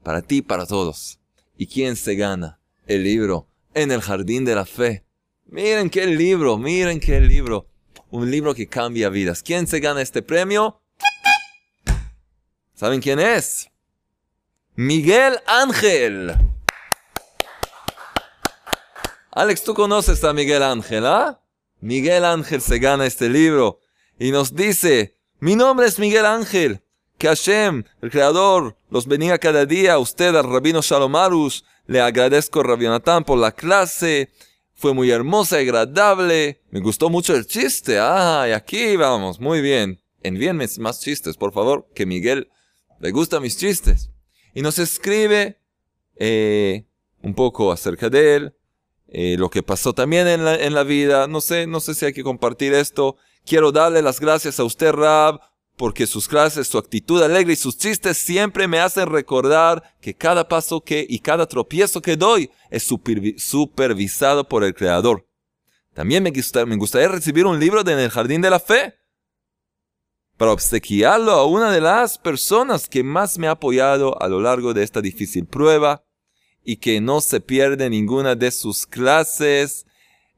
para 0.03 0.23
ti 0.23 0.39
y 0.39 0.43
para 0.43 0.67
todos. 0.67 1.21
¿Y 1.57 1.67
quién 1.67 1.95
se 1.95 2.17
gana 2.17 2.61
el 2.87 3.05
libro 3.05 3.47
en 3.75 3.93
el 3.93 4.01
jardín 4.01 4.45
de 4.45 4.57
la 4.57 4.67
fe? 4.67 5.05
Miren 5.53 5.91
qué 5.91 6.07
libro, 6.07 6.59
miren 6.59 7.01
qué 7.01 7.21
libro. 7.21 7.67
Un 8.11 8.31
libro 8.31 8.55
que 8.55 8.69
cambia 8.69 9.09
vidas. 9.09 9.43
¿Quién 9.43 9.67
se 9.67 9.81
gana 9.81 10.01
este 10.01 10.23
premio? 10.23 10.81
¿Saben 12.73 13.01
quién 13.01 13.19
es? 13.19 13.69
Miguel 14.77 15.41
Ángel. 15.49 16.37
Alex, 19.33 19.65
tú 19.65 19.75
conoces 19.75 20.23
a 20.23 20.33
Miguel 20.33 20.63
Ángel, 20.63 21.05
¿ah? 21.05 21.41
Miguel 21.81 22.25
Ángel 22.25 22.61
se 22.61 22.79
gana 22.79 23.05
este 23.05 23.29
libro 23.29 23.81
y 24.21 24.31
nos 24.31 24.55
dice, 24.55 25.17
mi 25.41 25.57
nombre 25.57 25.89
es 25.89 25.99
Miguel 25.99 26.27
Ángel, 26.27 26.81
que 27.19 27.27
Hashem, 27.27 27.83
el 28.03 28.11
Creador, 28.13 28.77
los 28.89 29.09
bendiga 29.09 29.37
cada 29.39 29.67
día. 29.67 29.99
Usted, 29.99 30.33
al 30.37 30.49
Rabino 30.49 30.81
Shalomarus, 30.81 31.65
le 31.87 32.01
agradezco, 32.01 32.63
Rabionatán, 32.63 33.25
por 33.25 33.39
la 33.39 33.51
clase 33.51 34.31
fue 34.81 34.95
muy 34.95 35.11
hermosa 35.11 35.61
y 35.61 35.69
agradable. 35.69 36.63
Me 36.71 36.81
gustó 36.81 37.11
mucho 37.11 37.37
el 37.37 37.47
chiste. 37.47 37.99
Ah, 38.01 38.47
y 38.49 38.53
aquí 38.53 38.97
vamos. 38.97 39.39
Muy 39.39 39.61
bien. 39.61 40.01
Envíenme 40.23 40.67
más 40.79 41.01
chistes, 41.01 41.37
por 41.37 41.53
favor, 41.53 41.87
que 41.95 42.07
Miguel 42.07 42.49
le 42.99 43.11
gustan 43.11 43.43
mis 43.43 43.59
chistes. 43.59 44.11
Y 44.55 44.63
nos 44.63 44.79
escribe 44.79 45.59
eh, 46.17 46.87
un 47.23 47.35
poco 47.35 47.73
acerca 47.73 48.09
de 48.09 48.37
él, 48.37 48.55
eh, 49.09 49.37
lo 49.39 49.51
que 49.51 49.63
pasó 49.63 49.93
también 49.93 50.27
en 50.27 50.47
la, 50.47 50.55
en 50.55 50.73
la 50.73 50.83
vida. 50.83 51.27
No 51.27 51.43
sé, 51.43 51.67
no 51.67 51.81
sé 51.81 51.95
si 51.95 52.07
hay 52.07 52.13
que 52.15 52.25
compartir 52.25 52.73
esto. 52.73 53.17
Quiero 53.45 53.73
darle 53.73 54.01
las 54.01 54.19
gracias 54.19 54.59
a 54.61 54.65
usted, 54.65 54.93
Rab, 54.93 55.41
porque 55.81 56.07
sus 56.07 56.29
clases, 56.29 56.69
su 56.69 56.77
actitud 56.77 57.23
alegre 57.23 57.55
y 57.55 57.57
sus 57.57 57.79
chistes 57.79 58.19
siempre 58.19 58.69
me 58.69 58.81
hacen 58.81 59.09
recordar 59.09 59.97
que 60.03 60.13
cada 60.13 60.47
paso 60.47 60.83
que 60.83 61.07
y 61.09 61.21
cada 61.21 61.47
tropiezo 61.47 62.03
que 62.03 62.19
doy 62.19 62.51
es 62.69 62.83
supervisado 62.83 64.47
por 64.47 64.63
el 64.63 64.75
Creador. 64.75 65.27
También 65.95 66.23
me, 66.23 66.33
me 66.67 66.77
gustaría 66.77 67.09
recibir 67.09 67.47
un 67.47 67.59
libro 67.59 67.83
de 67.83 67.95
En 67.95 67.99
el 67.99 68.11
Jardín 68.11 68.43
de 68.43 68.51
la 68.51 68.61
Fe. 68.61 68.93
para 70.37 70.53
obsequiarlo 70.53 71.33
a 71.33 71.47
una 71.47 71.73
de 71.73 71.81
las 71.81 72.19
personas 72.19 72.87
que 72.87 73.03
más 73.03 73.39
me 73.39 73.47
ha 73.47 73.53
apoyado 73.53 74.23
a 74.23 74.29
lo 74.29 74.39
largo 74.39 74.75
de 74.75 74.83
esta 74.83 75.01
difícil 75.01 75.47
prueba 75.47 76.05
y 76.63 76.77
que 76.77 77.01
no 77.01 77.23
se 77.23 77.41
pierde 77.41 77.89
ninguna 77.89 78.35
de 78.35 78.51
sus 78.51 78.87
clases. 78.87 79.87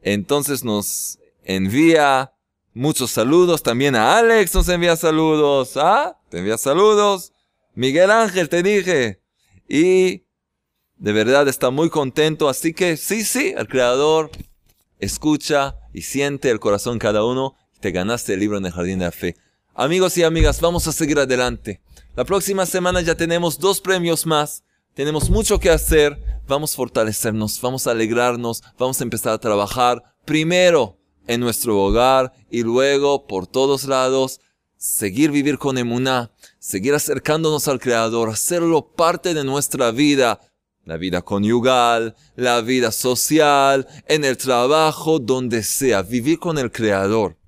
Entonces 0.02 0.62
nos 0.62 1.18
envía 1.42 2.31
muchos 2.74 3.10
saludos. 3.10 3.62
También 3.62 3.96
a 3.96 4.18
Alex 4.18 4.54
nos 4.54 4.68
envía 4.68 4.96
saludos. 4.96 5.76
¿Ah? 5.76 6.18
Te 6.28 6.38
envía 6.38 6.58
saludos. 6.58 7.32
Miguel 7.74 8.10
Ángel, 8.10 8.48
te 8.48 8.62
dije. 8.62 9.20
Y 9.68 10.24
de 10.96 11.12
verdad 11.12 11.48
está 11.48 11.70
muy 11.70 11.90
contento. 11.90 12.48
Así 12.48 12.72
que 12.74 12.96
sí, 12.96 13.24
sí, 13.24 13.54
el 13.56 13.68
Creador 13.68 14.30
escucha 14.98 15.76
y 15.92 16.02
siente 16.02 16.50
el 16.50 16.60
corazón 16.60 16.98
cada 16.98 17.24
uno. 17.24 17.56
Te 17.80 17.90
ganaste 17.90 18.34
el 18.34 18.40
libro 18.40 18.58
en 18.58 18.66
el 18.66 18.72
Jardín 18.72 19.00
de 19.00 19.06
la 19.06 19.12
Fe. 19.12 19.36
Amigos 19.74 20.16
y 20.18 20.22
amigas, 20.22 20.60
vamos 20.60 20.86
a 20.86 20.92
seguir 20.92 21.18
adelante. 21.18 21.80
La 22.14 22.24
próxima 22.24 22.66
semana 22.66 23.00
ya 23.00 23.14
tenemos 23.14 23.58
dos 23.58 23.80
premios 23.80 24.26
más. 24.26 24.64
Tenemos 24.94 25.30
mucho 25.30 25.58
que 25.58 25.70
hacer. 25.70 26.42
Vamos 26.46 26.74
a 26.74 26.76
fortalecernos, 26.76 27.60
vamos 27.60 27.86
a 27.86 27.92
alegrarnos, 27.92 28.62
vamos 28.78 29.00
a 29.00 29.04
empezar 29.04 29.32
a 29.32 29.38
trabajar 29.38 30.02
primero 30.24 30.98
en 31.26 31.40
nuestro 31.40 31.80
hogar 31.82 32.32
y 32.50 32.62
luego 32.62 33.26
por 33.26 33.46
todos 33.46 33.84
lados 33.84 34.40
seguir 34.76 35.30
vivir 35.30 35.58
con 35.58 35.78
emuná, 35.78 36.32
seguir 36.58 36.92
acercándonos 36.94 37.68
al 37.68 37.78
Creador, 37.78 38.30
hacerlo 38.30 38.88
parte 38.96 39.32
de 39.32 39.44
nuestra 39.44 39.92
vida, 39.92 40.40
la 40.84 40.96
vida 40.96 41.22
conyugal, 41.22 42.16
la 42.34 42.60
vida 42.62 42.90
social, 42.90 43.86
en 44.08 44.24
el 44.24 44.36
trabajo, 44.36 45.20
donde 45.20 45.62
sea, 45.62 46.02
vivir 46.02 46.40
con 46.40 46.58
el 46.58 46.72
Creador. 46.72 47.38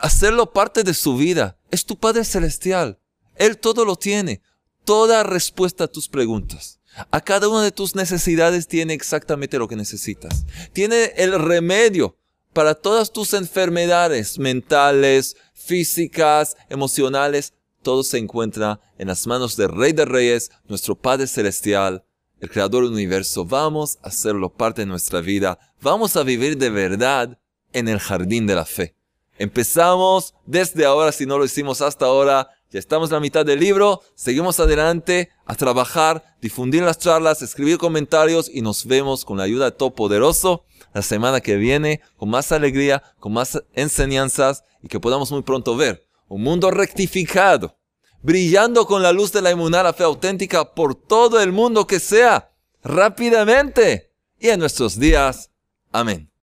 Hacerlo 0.00 0.52
parte 0.52 0.82
de 0.82 0.94
su 0.94 1.16
vida. 1.16 1.58
Es 1.70 1.84
tu 1.84 1.98
Padre 1.98 2.24
Celestial. 2.24 2.98
Él 3.34 3.58
todo 3.58 3.84
lo 3.84 3.96
tiene. 3.96 4.40
Toda 4.84 5.24
respuesta 5.24 5.84
a 5.84 5.88
tus 5.88 6.08
preguntas. 6.08 6.80
A 7.10 7.20
cada 7.20 7.48
una 7.48 7.62
de 7.62 7.72
tus 7.72 7.94
necesidades 7.94 8.66
tiene 8.66 8.94
exactamente 8.94 9.58
lo 9.58 9.68
que 9.68 9.76
necesitas. 9.76 10.46
Tiene 10.72 11.12
el 11.16 11.38
remedio 11.38 12.16
para 12.56 12.74
todas 12.74 13.12
tus 13.12 13.34
enfermedades 13.34 14.38
mentales, 14.38 15.36
físicas, 15.52 16.56
emocionales. 16.70 17.52
Todo 17.82 18.02
se 18.02 18.16
encuentra 18.16 18.80
en 18.96 19.08
las 19.08 19.26
manos 19.26 19.58
del 19.58 19.68
Rey 19.68 19.92
de 19.92 20.06
Reyes, 20.06 20.50
nuestro 20.66 20.94
Padre 20.94 21.26
Celestial, 21.26 22.02
el 22.40 22.48
Creador 22.48 22.84
del 22.84 22.94
Universo. 22.94 23.44
Vamos 23.44 23.98
a 24.00 24.08
hacerlo 24.08 24.48
parte 24.48 24.80
de 24.80 24.86
nuestra 24.86 25.20
vida. 25.20 25.58
Vamos 25.82 26.16
a 26.16 26.22
vivir 26.22 26.56
de 26.56 26.70
verdad 26.70 27.38
en 27.74 27.88
el 27.88 27.98
jardín 27.98 28.46
de 28.46 28.54
la 28.54 28.64
fe. 28.64 28.94
Empezamos 29.36 30.32
desde 30.46 30.86
ahora, 30.86 31.12
si 31.12 31.26
no 31.26 31.36
lo 31.36 31.44
hicimos 31.44 31.82
hasta 31.82 32.06
ahora, 32.06 32.48
ya 32.70 32.78
estamos 32.78 33.10
en 33.10 33.14
la 33.14 33.20
mitad 33.20 33.46
del 33.46 33.60
libro, 33.60 34.02
seguimos 34.14 34.58
adelante 34.58 35.30
a 35.44 35.54
trabajar, 35.54 36.36
difundir 36.40 36.82
las 36.82 36.98
charlas, 36.98 37.42
escribir 37.42 37.78
comentarios 37.78 38.50
y 38.52 38.60
nos 38.60 38.86
vemos 38.86 39.24
con 39.24 39.38
la 39.38 39.44
ayuda 39.44 39.66
de 39.66 39.72
Todopoderoso 39.72 40.64
la 40.92 41.02
semana 41.02 41.40
que 41.40 41.56
viene 41.56 42.00
con 42.16 42.30
más 42.30 42.52
alegría, 42.52 43.02
con 43.20 43.32
más 43.32 43.62
enseñanzas 43.74 44.64
y 44.82 44.88
que 44.88 45.00
podamos 45.00 45.30
muy 45.30 45.42
pronto 45.42 45.76
ver 45.76 46.06
un 46.28 46.42
mundo 46.42 46.70
rectificado, 46.70 47.78
brillando 48.22 48.86
con 48.86 49.02
la 49.02 49.12
luz 49.12 49.32
de 49.32 49.42
la 49.42 49.52
inmunidad, 49.52 49.84
la 49.84 49.92
fe 49.92 50.04
auténtica 50.04 50.74
por 50.74 50.94
todo 50.94 51.40
el 51.40 51.52
mundo 51.52 51.86
que 51.86 52.00
sea, 52.00 52.52
rápidamente 52.82 54.12
y 54.38 54.48
en 54.48 54.60
nuestros 54.60 54.98
días. 54.98 55.50
Amén. 55.92 56.35